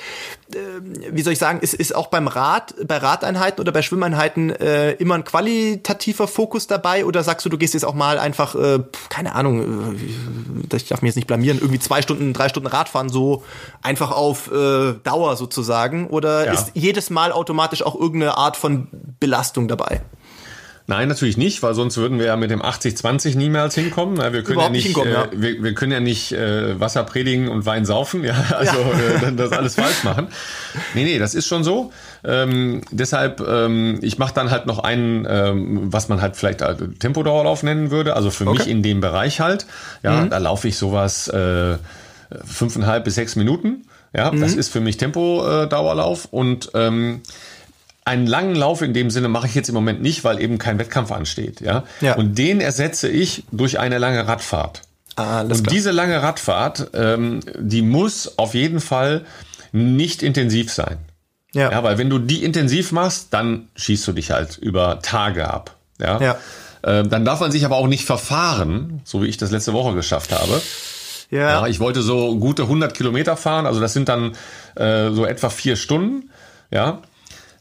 [1.12, 4.92] wie soll ich sagen, ist, ist auch beim Rad, bei Radeinheiten oder bei Schwimmeinheiten äh,
[4.94, 7.06] immer ein qualitativer Fokus dabei?
[7.06, 9.96] Oder sagst du, du gehst jetzt auch mal einfach, äh, keine Ahnung,
[10.74, 13.44] ich darf mich jetzt nicht blamieren, irgendwie zwei Stunden, drei Stunden Radfahren so
[13.82, 16.08] einfach auf äh, Dauer sozusagen?
[16.08, 16.54] Oder ja.
[16.54, 18.88] ist jedes Mal automatisch auch irgendeine Art von
[19.20, 20.02] Belastung dabei?
[20.90, 24.18] Nein, natürlich nicht, weil sonst würden wir ja mit dem 80-20 niemals hinkommen.
[24.34, 27.86] Wir können ja nicht, äh, Wir, wir, können ja nicht äh, Wasser predigen und Wein
[27.86, 28.76] saufen, ja, also
[29.22, 29.28] ja.
[29.28, 30.30] Äh, das alles falsch machen.
[30.96, 31.94] Nee, nee, das ist schon so.
[32.24, 36.76] Ähm, deshalb, ähm, ich mache dann halt noch einen, ähm, was man halt vielleicht äh,
[36.98, 38.58] Tempodauerlauf nennen würde, also für okay.
[38.58, 39.68] mich in dem Bereich halt.
[40.02, 40.32] Ja, mhm.
[40.32, 41.78] da laufe ich sowas äh,
[42.44, 43.86] fünfeinhalb bis sechs Minuten.
[44.12, 44.42] Ja, mhm.
[44.42, 47.22] das ist für mich Tempodauerlauf und ähm,
[48.10, 50.80] einen langen Lauf in dem Sinne mache ich jetzt im Moment nicht, weil eben kein
[50.80, 51.62] Wettkampf ansteht.
[51.62, 51.84] Ja?
[52.01, 52.16] ja.
[52.16, 54.82] Und den ersetze ich durch eine lange Radfahrt.
[55.16, 55.74] Alles und klar.
[55.74, 59.26] diese lange Radfahrt, ähm, die muss auf jeden Fall
[59.72, 60.97] nicht intensiv sein.
[61.53, 61.72] Ja.
[61.72, 61.84] ja.
[61.84, 65.76] Weil wenn du die intensiv machst, dann schießt du dich halt über Tage ab.
[65.99, 66.20] Ja.
[66.20, 66.38] ja.
[66.84, 69.93] Ähm, dann darf man sich aber auch nicht verfahren, so wie ich das letzte Woche
[69.93, 70.62] geschafft habe.
[71.30, 71.62] Ja.
[71.62, 74.32] ja ich wollte so gute 100 Kilometer fahren, also das sind dann
[74.76, 76.30] äh, so etwa vier Stunden.
[76.72, 77.01] Ja.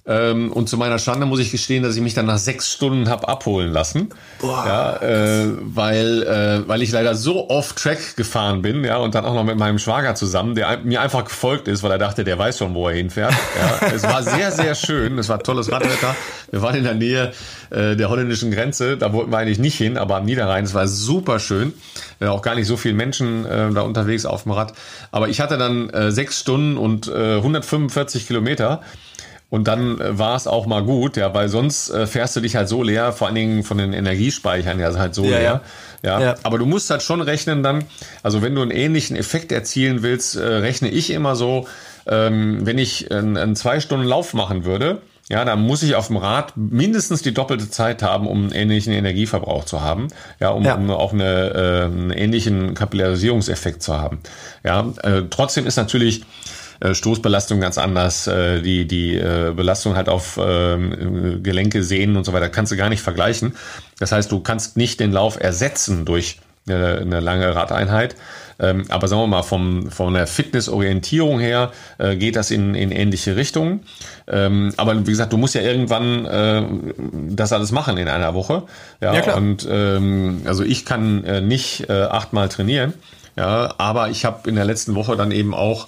[0.08, 3.10] Ähm, und zu meiner Schande muss ich gestehen, dass ich mich dann nach sechs Stunden
[3.10, 4.08] hab abholen lassen.
[4.40, 9.26] Boah, ja, äh, weil, äh, weil ich leider so off-Track gefahren bin, ja, und dann
[9.26, 12.38] auch noch mit meinem Schwager zusammen, der mir einfach gefolgt ist, weil er dachte, der
[12.38, 13.34] weiß schon, wo er hinfährt.
[13.60, 15.18] Ja, es war sehr, sehr schön.
[15.18, 16.16] Es war tolles Radwetter.
[16.50, 17.32] Wir waren in der Nähe
[17.68, 18.96] äh, der holländischen Grenze.
[18.96, 20.64] Da wollten wir eigentlich nicht hin, aber am Niederrhein.
[20.64, 21.74] Es war super schön.
[22.20, 24.72] Äh, auch gar nicht so viele Menschen äh, da unterwegs auf dem Rad.
[25.10, 28.80] Aber ich hatte dann äh, sechs Stunden und äh, 145 Kilometer.
[29.50, 32.56] Und dann äh, war es auch mal gut, ja, weil sonst äh, fährst du dich
[32.56, 35.60] halt so leer, vor allen Dingen von den Energiespeichern ja halt so ja, leer.
[36.02, 36.20] Ja.
[36.20, 36.34] ja.
[36.42, 37.84] Aber du musst halt schon rechnen dann,
[38.22, 41.66] also wenn du einen ähnlichen Effekt erzielen willst, äh, rechne ich immer so,
[42.06, 46.06] ähm, wenn ich einen, einen zwei Stunden Lauf machen würde, ja, dann muss ich auf
[46.06, 50.08] dem Rad mindestens die doppelte Zeit haben, um einen ähnlichen Energieverbrauch zu haben,
[50.40, 50.74] ja, um, ja.
[50.74, 54.20] um auch eine, äh, einen ähnlichen Kapillarisierungseffekt zu haben.
[54.64, 56.24] Ja, äh, trotzdem ist natürlich
[56.80, 62.24] äh, Stoßbelastung ganz anders, äh, die, die äh, Belastung halt auf ähm, Gelenke, Sehnen und
[62.24, 63.56] so weiter kannst du gar nicht vergleichen.
[63.98, 66.38] Das heißt, du kannst nicht den Lauf ersetzen durch
[66.70, 68.14] eine lange Radeinheit.
[68.60, 72.90] Ähm, aber sagen wir mal, vom, von der Fitnessorientierung her äh, geht das in, in
[72.90, 73.84] ähnliche Richtungen.
[74.26, 76.62] Ähm, aber wie gesagt, du musst ja irgendwann äh,
[77.30, 78.64] das alles machen in einer Woche.
[79.00, 79.36] Ja, ja klar.
[79.36, 82.94] Und ähm, also ich kann äh, nicht äh, achtmal trainieren.
[83.36, 85.86] Ja, aber ich habe in der letzten Woche dann eben auch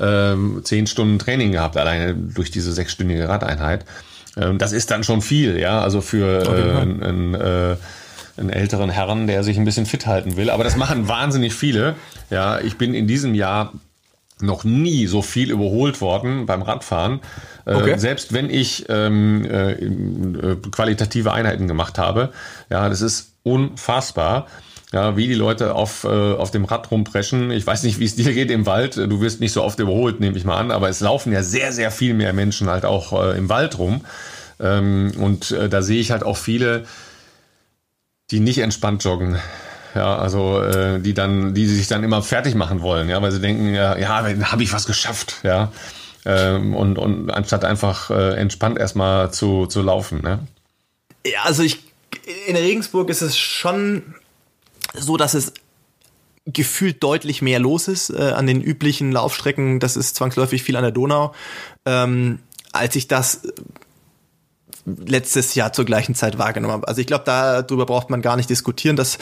[0.00, 3.84] ähm, zehn Stunden Training gehabt, alleine durch diese sechsstündige Radeinheit.
[4.36, 7.76] Ähm, das ist dann schon viel, ja, also für äh, ein, ein, äh,
[8.36, 10.50] einen älteren Herrn, der sich ein bisschen fit halten will.
[10.50, 11.94] Aber das machen wahnsinnig viele.
[12.30, 13.72] Ja, ich bin in diesem Jahr
[14.42, 17.20] noch nie so viel überholt worden beim Radfahren.
[17.66, 17.92] Äh, okay.
[17.92, 22.30] Äh, selbst wenn ich ähm, äh, äh, qualitative Einheiten gemacht habe.
[22.70, 24.46] Ja, das ist unfassbar
[24.92, 27.50] ja, wie die Leute auf, äh, auf dem Rad rumpreschen.
[27.50, 28.96] Ich weiß nicht, wie es dir geht im Wald.
[28.96, 31.72] Du wirst nicht so oft überholt, nehme ich mal an, aber es laufen ja sehr,
[31.72, 34.04] sehr viel mehr Menschen halt auch äh, im Wald rum.
[34.58, 36.84] Ähm, und äh, da sehe ich halt auch viele,
[38.30, 39.38] die nicht entspannt joggen.
[39.94, 43.40] Ja, also äh, die dann, die sich dann immer fertig machen wollen, ja, weil sie
[43.40, 45.72] denken, ja, ja, dann habe ich was geschafft, ja.
[46.24, 50.38] Ähm, und, und anstatt einfach äh, entspannt erstmal zu, zu laufen, ne?
[51.26, 51.80] Ja, also ich
[52.46, 54.14] in Regensburg ist es schon
[54.94, 55.52] so dass es
[56.46, 59.80] gefühlt deutlich mehr los ist äh, an den üblichen Laufstrecken.
[59.80, 61.34] Das ist zwangsläufig viel an der Donau.
[61.84, 62.40] Ähm,
[62.72, 63.42] als ich das
[64.86, 66.88] letztes Jahr zur gleichen Zeit wahrgenommen habe.
[66.88, 69.18] Also ich glaube, darüber braucht man gar nicht diskutieren, dass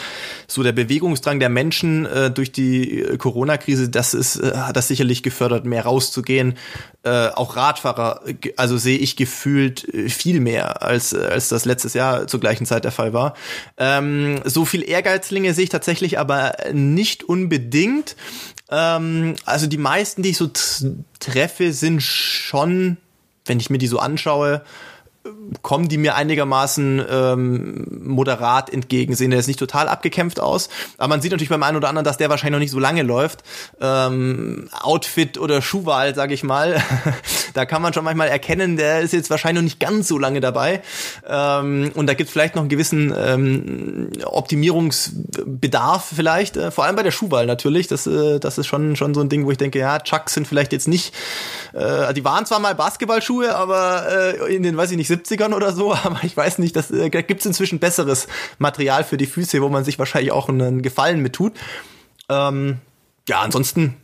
[0.47, 4.89] so der Bewegungsdrang der Menschen äh, durch die äh, Corona-Krise, das ist, äh, hat das
[4.89, 6.57] sicherlich gefördert, mehr rauszugehen.
[7.03, 8.23] Äh, auch Radfahrer,
[8.57, 12.85] also sehe ich gefühlt äh, viel mehr, als, als das letztes Jahr zur gleichen Zeit
[12.85, 13.35] der Fall war.
[13.77, 18.17] Ähm, so viel Ehrgeizlinge sehe ich tatsächlich aber nicht unbedingt.
[18.71, 20.51] Ähm, also die meisten, die ich so
[21.19, 22.97] treffe, sind schon,
[23.47, 24.63] wenn ich mir die so anschaue,
[25.63, 29.15] kommen die mir einigermaßen ähm, moderat entgegen.
[29.15, 30.69] Sehen der nicht total abgekämpft aus,
[30.99, 33.03] aber man sieht natürlich beim einen oder anderen, dass der wahrscheinlich noch nicht so lange
[33.03, 33.43] läuft.
[33.81, 36.83] Ähm, Outfit oder Schuhwahl, sage ich mal,
[37.55, 40.41] da kann man schon manchmal erkennen, der ist jetzt wahrscheinlich noch nicht ganz so lange
[40.41, 40.83] dabei.
[41.27, 46.97] Ähm, und da gibt es vielleicht noch einen gewissen ähm, Optimierungsbedarf vielleicht, äh, vor allem
[46.97, 47.87] bei der Schuhwahl natürlich.
[47.87, 50.47] Das, äh, das ist schon, schon so ein Ding, wo ich denke, ja, Chucks sind
[50.47, 51.15] vielleicht jetzt nicht,
[51.73, 55.73] äh, die waren zwar mal Basketballschuhe, aber äh, in den, weiß ich nicht, 70ern oder
[55.73, 59.61] so, aber ich weiß nicht, das, äh, gibt es inzwischen besseres Material für die Füße,
[59.63, 61.53] wo man sich wahrscheinlich auch einen Gefallen mit tut.
[62.29, 62.79] Ähm,
[63.29, 63.97] ja, ansonsten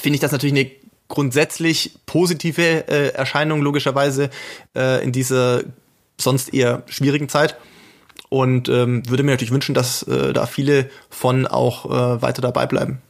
[0.00, 0.70] finde ich das natürlich eine
[1.08, 4.30] grundsätzlich positive äh, Erscheinung logischerweise
[4.76, 5.62] äh, in dieser
[6.16, 7.56] sonst eher schwierigen Zeit
[8.28, 12.66] und ähm, würde mir natürlich wünschen, dass äh, da viele von auch äh, weiter dabei
[12.66, 13.02] bleiben.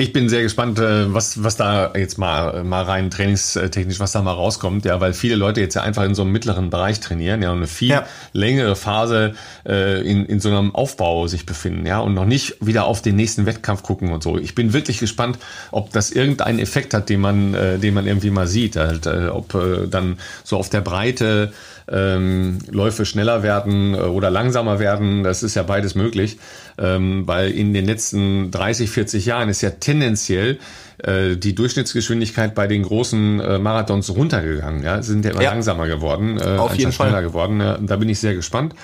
[0.00, 4.22] Ich bin sehr gespannt, äh, was, was da jetzt mal, mal rein trainingstechnisch, was da
[4.22, 7.42] mal rauskommt, ja, weil viele Leute jetzt ja einfach in so einem mittleren Bereich trainieren,
[7.42, 8.06] ja, und eine viel ja.
[8.32, 9.34] längere Phase
[9.66, 13.16] äh, in, in so einem Aufbau sich befinden, ja, und noch nicht wieder auf den
[13.16, 14.38] nächsten Wettkampf gucken und so.
[14.38, 15.36] Ich bin wirklich gespannt,
[15.72, 19.30] ob das irgendeinen Effekt hat, den man, äh, den man irgendwie mal sieht, halt, äh,
[19.30, 21.52] ob äh, dann so auf der Breite
[21.90, 25.24] ähm, Läufe schneller werden äh, oder langsamer werden.
[25.24, 26.38] Das ist ja beides möglich,
[26.78, 30.58] ähm, weil in den letzten 30, 40 Jahren ist ja tendenziell
[30.98, 34.82] äh, die Durchschnittsgeschwindigkeit bei den großen äh, Marathons runtergegangen.
[34.82, 35.50] Ja, sind ja immer ja.
[35.50, 37.22] langsamer geworden, äh, Auf jeden schneller Fall.
[37.22, 37.60] geworden.
[37.60, 38.74] Ja, da bin ich sehr gespannt.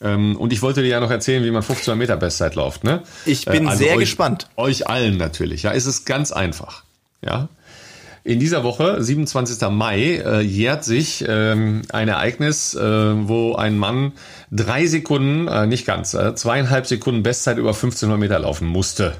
[0.00, 2.84] Ähm, und ich wollte dir ja noch erzählen, wie man 15 Meter Bestzeit läuft.
[2.84, 3.02] Ne?
[3.24, 4.48] Ich bin also sehr euch, gespannt.
[4.56, 5.62] Euch allen natürlich.
[5.62, 6.84] Ja, ist es ganz einfach.
[7.22, 7.48] Ja,
[8.26, 9.70] in dieser Woche, 27.
[9.70, 14.12] Mai, äh, jährt sich ähm, ein Ereignis, äh, wo ein Mann
[14.50, 19.14] drei Sekunden, äh, nicht ganz, äh, zweieinhalb Sekunden Bestzeit über 1500 Meter laufen musste.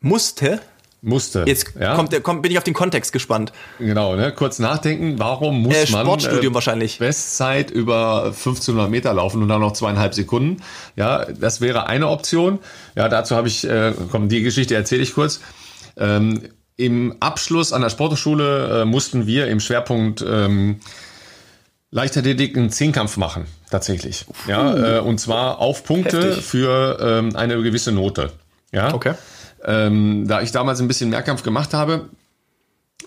[0.00, 0.60] Musste?
[1.02, 1.44] Musste.
[1.46, 1.94] Jetzt ja?
[1.94, 3.52] kommt, kommt, bin ich auf den Kontext gespannt.
[3.78, 4.32] Genau, ne?
[4.32, 7.00] kurz nachdenken, warum muss äh, man Sportstudium äh, wahrscheinlich.
[7.00, 10.62] Bestzeit über 1500 Meter laufen und dann noch zweieinhalb Sekunden.
[10.96, 12.60] Ja, das wäre eine Option.
[12.94, 15.40] Ja, dazu habe ich, äh, komm, die Geschichte erzähle ich kurz.
[15.98, 16.40] Ähm,
[16.76, 20.80] Im Abschluss an der Sporthochschule äh, mussten wir im Schwerpunkt ähm,
[21.90, 24.24] Leichtathletik einen Zehnkampf machen, tatsächlich.
[24.48, 26.44] Ja, äh, und zwar auf Punkte Heftig.
[26.44, 28.32] für ähm, eine gewisse Note.
[28.72, 28.94] Ja.
[28.94, 29.14] Okay.
[29.64, 32.08] Ähm, da ich damals ein bisschen Mehrkampf gemacht habe,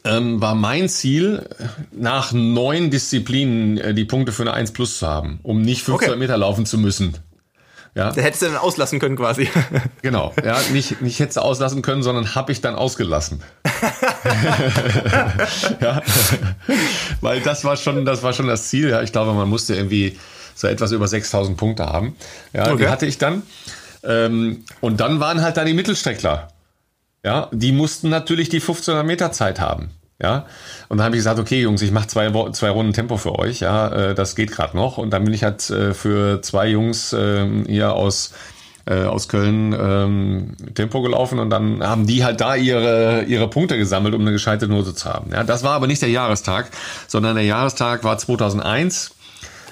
[0.04, 1.50] ähm, war mein Ziel,
[1.92, 6.10] nach neun Disziplinen äh, die Punkte für eine 1 Plus zu haben, um nicht 500
[6.10, 6.20] okay.
[6.20, 7.18] Meter laufen zu müssen.
[7.96, 8.12] Ja.
[8.12, 9.50] Da hättest du dann auslassen können quasi.
[10.02, 13.42] Genau, ja, nicht, nicht hättest du auslassen können, sondern habe ich dann ausgelassen.
[15.82, 16.02] ja.
[17.22, 18.90] Weil das war schon, das war schon das Ziel.
[18.90, 20.20] Ja, ich glaube, man musste irgendwie
[20.54, 22.16] so etwas über 6000 Punkte haben.
[22.54, 22.84] Ja, okay.
[22.84, 23.42] die hatte ich dann.
[24.04, 26.50] Ähm, und dann waren halt da die Mittelstreckler.
[27.24, 29.90] Ja, die mussten natürlich die 1500 Meter Zeit haben.
[30.22, 30.46] Ja,
[30.88, 33.60] und dann habe ich gesagt, okay, Jungs, ich mache zwei, zwei Runden Tempo für euch.
[33.60, 34.98] Ja, äh, das geht gerade noch.
[34.98, 38.32] Und dann bin ich halt äh, für zwei Jungs äh, hier aus
[38.88, 43.78] äh, aus Köln ähm, Tempo gelaufen und dann haben die halt da ihre ihre Punkte
[43.78, 45.32] gesammelt, um eine gescheite Note zu haben.
[45.32, 46.70] Ja, das war aber nicht der Jahrestag,
[47.08, 49.12] sondern der Jahrestag war 2001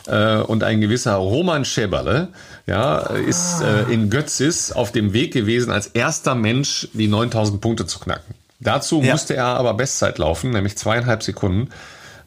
[0.07, 2.29] äh, und ein gewisser Roman Scheberle
[2.65, 7.85] ja, ist äh, in Götzis auf dem Weg gewesen, als erster Mensch die 9000 Punkte
[7.85, 8.33] zu knacken.
[8.64, 9.14] Dazu ja.
[9.14, 11.70] musste er aber Bestzeit laufen, nämlich zweieinhalb Sekunden.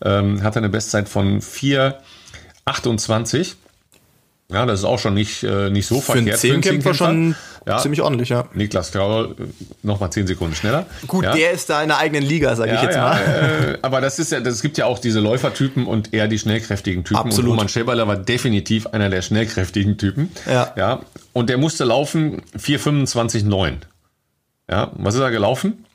[0.04, 3.54] Ähm, hatte eine Bestzeit von 4,28.
[4.52, 6.38] Ja, das ist auch schon nicht, äh, nicht so für verkehrt.
[6.38, 7.34] Für einen Zehnkämpfer schon
[7.66, 7.78] ja.
[7.78, 8.46] ziemlich ordentlich, ja.
[8.54, 9.44] Niklas Grauer äh,
[9.82, 10.86] nochmal zehn Sekunden schneller.
[11.08, 11.34] Gut, ja.
[11.34, 13.18] der ist da in der eigenen Liga, sage ja, ich jetzt mal.
[13.18, 17.02] Äh, aber das ist ja, das gibt ja auch diese Läufertypen und eher die schnellkräftigen
[17.02, 17.16] Typen.
[17.16, 17.50] Absolut.
[17.50, 20.30] Und Roman Schäberler war definitiv einer der schnellkräftigen Typen.
[20.46, 20.72] Ja.
[20.76, 21.00] ja.
[21.32, 23.72] Und der musste laufen 4,25,9.
[24.70, 25.85] Ja, was ist er gelaufen?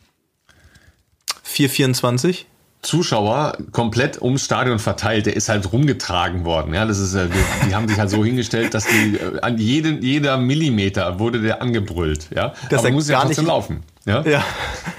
[1.53, 2.45] 4,24.
[2.81, 5.27] Zuschauer komplett ums Stadion verteilt.
[5.27, 6.73] Der ist halt rumgetragen worden.
[6.73, 9.57] Ja, das ist, äh, die, die haben sich halt so hingestellt, dass die äh, an
[9.59, 12.29] jeden, jeder Millimeter wurde der angebrüllt.
[12.35, 13.83] Ja, das aber muss ja trotzdem laufen.
[14.05, 14.23] Ja?
[14.23, 14.43] ja,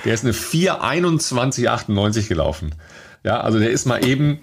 [0.04, 2.72] der ist eine 4:21:98 gelaufen.
[3.24, 4.40] Ja, also der ist mal eben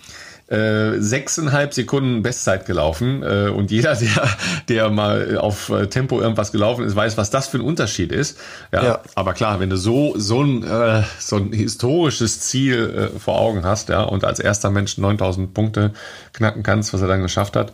[0.50, 4.30] äh, sechseinhalb Sekunden Bestzeit gelaufen äh, und jeder, der,
[4.68, 8.40] der mal auf äh, Tempo irgendwas gelaufen ist, weiß, was das für ein Unterschied ist.
[8.72, 9.00] Ja, ja.
[9.16, 13.64] aber klar, wenn du so so ein äh, so ein historisches Ziel äh, vor Augen
[13.64, 15.94] hast, ja, und als erster Mensch 9000 Punkte
[16.34, 17.72] knacken kannst, was er dann geschafft hat,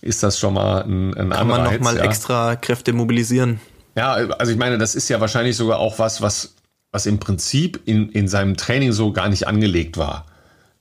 [0.00, 2.04] ist das schon mal ein, ein Kann Anreiz, man noch mal ja.
[2.04, 3.60] extra Kräfte mobilisieren.
[3.96, 6.56] Ja, also ich meine, das ist ja wahrscheinlich sogar auch was, was
[6.92, 10.24] was im Prinzip in, in seinem Training so gar nicht angelegt war.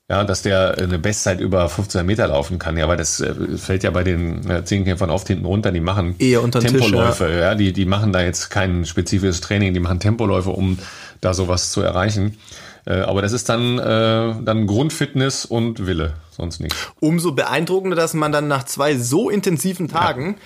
[0.08, 2.78] Ja, dass der eine Bestzeit über 15 Meter laufen kann.
[2.78, 5.72] Ja, weil das äh, fällt ja bei den äh, Zehnkämpfern oft hinten runter.
[5.72, 7.26] Die machen Eher unter Tempoläufe.
[7.26, 7.41] Tisch, ja.
[7.41, 9.74] ja, die, die machen da jetzt kein spezifisches Training.
[9.74, 10.78] Die machen Tempoläufe, um
[11.22, 12.38] da sowas zu erreichen.
[12.86, 16.78] Äh, aber das ist dann, äh, dann Grundfitness und Wille, sonst nichts.
[16.99, 20.41] Umso beeindruckender, dass man dann nach zwei so intensiven Tagen ja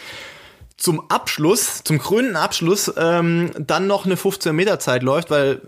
[0.80, 5.62] zum Abschluss, zum krönenden Abschluss, ähm, dann noch eine 15 Meter Zeit läuft, weil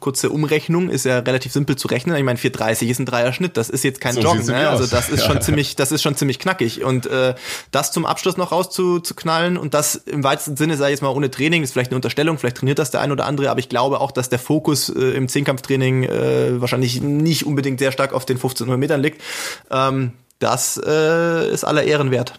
[0.00, 2.16] kurze Umrechnung ist ja relativ simpel zu rechnen.
[2.16, 4.68] Ich meine, 4,30 ist ein Dreierschnitt, das ist jetzt kein so Joggen, ne?
[4.68, 5.26] also das ist ja.
[5.26, 7.34] schon ziemlich, das ist schon ziemlich knackig und äh,
[7.70, 11.30] das zum Abschluss noch rauszuknallen und das im weitesten Sinne, sage ich jetzt mal, ohne
[11.30, 14.00] Training, ist vielleicht eine Unterstellung, vielleicht trainiert das der ein oder andere, aber ich glaube
[14.00, 18.36] auch, dass der Fokus äh, im Zehnkampftraining äh, wahrscheinlich nicht unbedingt sehr stark auf den
[18.36, 19.20] 1500 Metern liegt.
[19.70, 22.38] Ähm, das äh, ist aller Ehren wert.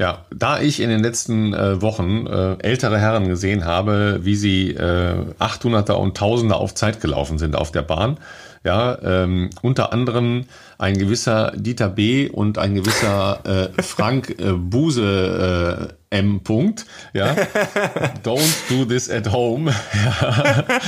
[0.00, 4.70] Ja, da ich in den letzten äh, Wochen äh, ältere Herren gesehen habe, wie sie
[4.70, 8.16] äh, 800er und 1000er auf Zeit gelaufen sind auf der Bahn,
[8.64, 10.46] ja, ähm, unter anderem
[10.78, 12.30] ein gewisser Dieter B.
[12.30, 16.40] und ein gewisser äh, Frank äh, Buse äh, M.
[16.40, 17.36] Punkt, ja,
[18.24, 19.72] don't do this at home.
[19.94, 20.64] Ja.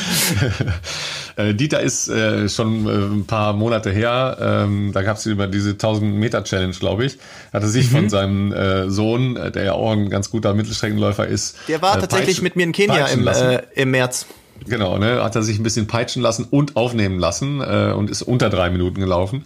[1.37, 5.47] Äh, Dieter ist äh, schon äh, ein paar Monate her, ähm, da gab es über
[5.47, 7.19] diese 1000 Meter Challenge, glaube ich,
[7.53, 7.97] hat er sich mhm.
[7.97, 11.97] von seinem äh, Sohn, äh, der ja auch ein ganz guter Mittelstreckenläufer ist, der war
[11.97, 13.29] äh, tatsächlich mit mir in Kenia im,
[13.75, 14.27] im März.
[14.67, 18.49] Genau, ne, hat er sich ein bisschen peitschen lassen und aufnehmen lassen und ist unter
[18.49, 19.45] drei Minuten gelaufen.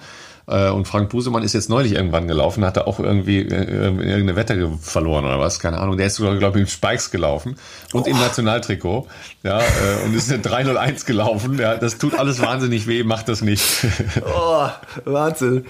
[0.49, 4.37] Äh, und Frank Busemann ist jetzt neulich irgendwann gelaufen, hat er auch irgendwie äh, irgendeine
[4.37, 5.97] Wette verloren oder was, keine Ahnung.
[5.97, 7.57] Der ist sogar, glaube ich, mit Spikes gelaufen
[7.93, 8.11] und oh.
[8.11, 9.09] im Nationaltrikot.
[9.43, 11.59] Ja, äh, und ist eine 301 gelaufen.
[11.59, 13.65] Ja, das tut alles wahnsinnig weh, macht das nicht.
[14.25, 14.69] oh,
[15.05, 15.67] Wahnsinn.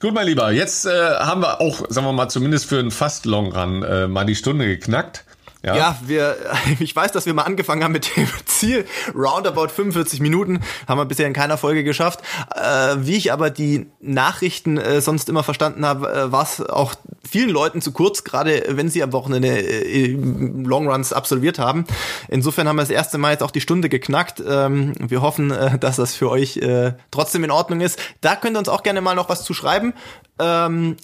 [0.00, 3.24] Gut, mein Lieber, jetzt äh, haben wir auch, sagen wir mal, zumindest für einen fast
[3.24, 5.24] Long Run äh, mal die Stunde geknackt.
[5.64, 5.76] Ja?
[5.76, 6.36] ja, wir,
[6.78, 8.84] ich weiß, dass wir mal angefangen haben mit dem Ziel
[9.14, 12.20] roundabout 45 Minuten, haben wir bisher in keiner Folge geschafft.
[12.54, 16.94] Äh, wie ich aber die Nachrichten äh, sonst immer verstanden habe, äh, war es auch
[17.28, 21.86] vielen Leuten zu kurz, gerade wenn sie am Wochenende äh, Longruns absolviert haben.
[22.28, 24.42] Insofern haben wir das erste Mal jetzt auch die Stunde geknackt.
[24.46, 27.98] Ähm, wir hoffen, äh, dass das für euch äh, trotzdem in Ordnung ist.
[28.20, 29.94] Da könnt ihr uns auch gerne mal noch was zu schreiben.
[30.38, 30.96] Ähm,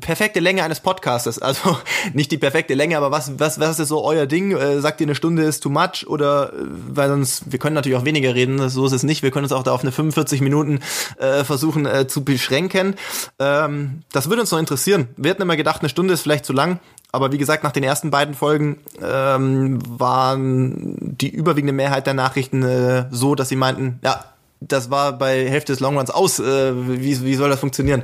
[0.00, 1.40] perfekte Länge eines Podcastes.
[1.48, 1.78] Also
[2.12, 4.52] nicht die perfekte Länge, aber was, was, was ist so euer Ding?
[4.52, 6.06] Äh, sagt ihr, eine Stunde ist too much?
[6.06, 6.56] Oder, äh,
[6.88, 9.22] weil sonst, wir können natürlich auch weniger reden, so ist es nicht.
[9.22, 10.80] Wir können uns auch da auf eine 45 Minuten
[11.18, 12.96] äh, versuchen äh, zu beschränken.
[13.38, 15.08] Ähm, das würde uns noch interessieren.
[15.16, 16.80] Wir hätten immer gedacht, eine Stunde ist vielleicht zu lang.
[17.10, 22.62] Aber wie gesagt, nach den ersten beiden Folgen ähm, waren die überwiegende Mehrheit der Nachrichten
[22.62, 24.24] äh, so, dass sie meinten, ja,
[24.60, 26.38] das war bei Hälfte des Longruns aus.
[26.38, 28.02] Äh, wie, wie soll das funktionieren?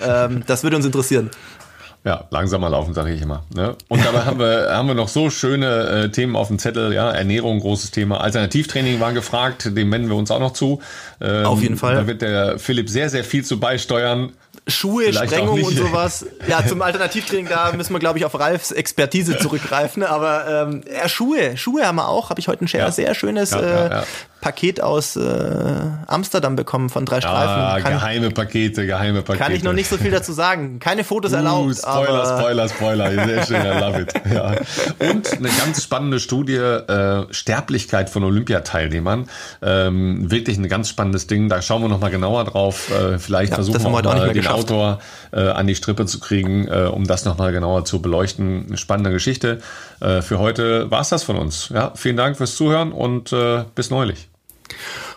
[0.00, 1.30] Ähm, das würde uns interessieren.
[2.06, 3.42] Ja, langsamer laufen, sage ich immer.
[3.52, 3.74] Ne?
[3.88, 6.92] Und dabei haben wir, haben wir noch so schöne äh, Themen auf dem Zettel.
[6.92, 8.20] Ja, Ernährung, großes Thema.
[8.20, 10.80] Alternativtraining war gefragt, dem wenden wir uns auch noch zu.
[11.20, 11.96] Ähm, auf jeden Fall.
[11.96, 14.32] Da wird der Philipp sehr, sehr viel zu beisteuern.
[14.68, 16.26] Schuhe, Vielleicht Sprengung und sowas.
[16.48, 20.04] Ja, zum Alternativtraining, da müssen wir, glaube ich, auf Ralfs Expertise zurückgreifen.
[20.04, 22.30] Aber ähm, ja, Schuhe, Schuhe haben wir auch.
[22.30, 22.90] Habe ich heute ein ja.
[22.92, 24.02] sehr schönes ja, äh,
[24.46, 25.24] Paket aus äh,
[26.06, 27.36] Amsterdam bekommen von drei Streifen.
[27.36, 29.42] Ah, kann, geheime Pakete, geheime Pakete.
[29.42, 30.78] Kann ich noch nicht so viel dazu sagen.
[30.78, 31.78] Keine Fotos uh, erlaubt.
[31.78, 33.10] Spoiler, Spoiler, Spoiler.
[33.10, 34.14] Sehr schön, I love it.
[34.32, 34.54] Ja.
[35.10, 39.28] Und eine ganz spannende Studie, äh, Sterblichkeit von Olympiateilnehmern.
[39.62, 41.48] Ähm, wirklich ein ganz spannendes Ding.
[41.48, 42.88] Da schauen wir nochmal genauer drauf.
[42.92, 44.58] Äh, vielleicht ja, versuchen wir auch mal den geschafft.
[44.58, 45.00] Autor
[45.32, 48.66] äh, an die Strippe zu kriegen, äh, um das nochmal genauer zu beleuchten.
[48.68, 49.58] Eine spannende Geschichte.
[49.98, 51.70] Äh, für heute war es das von uns.
[51.74, 53.34] Ja, vielen Dank fürs Zuhören und
[53.74, 54.28] bis neulich.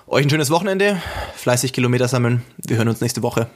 [0.08, 1.02] Euch ein schönes Wochenende,
[1.36, 2.44] fleißig Kilometer sammeln.
[2.58, 3.50] Wir hören uns nächste Woche.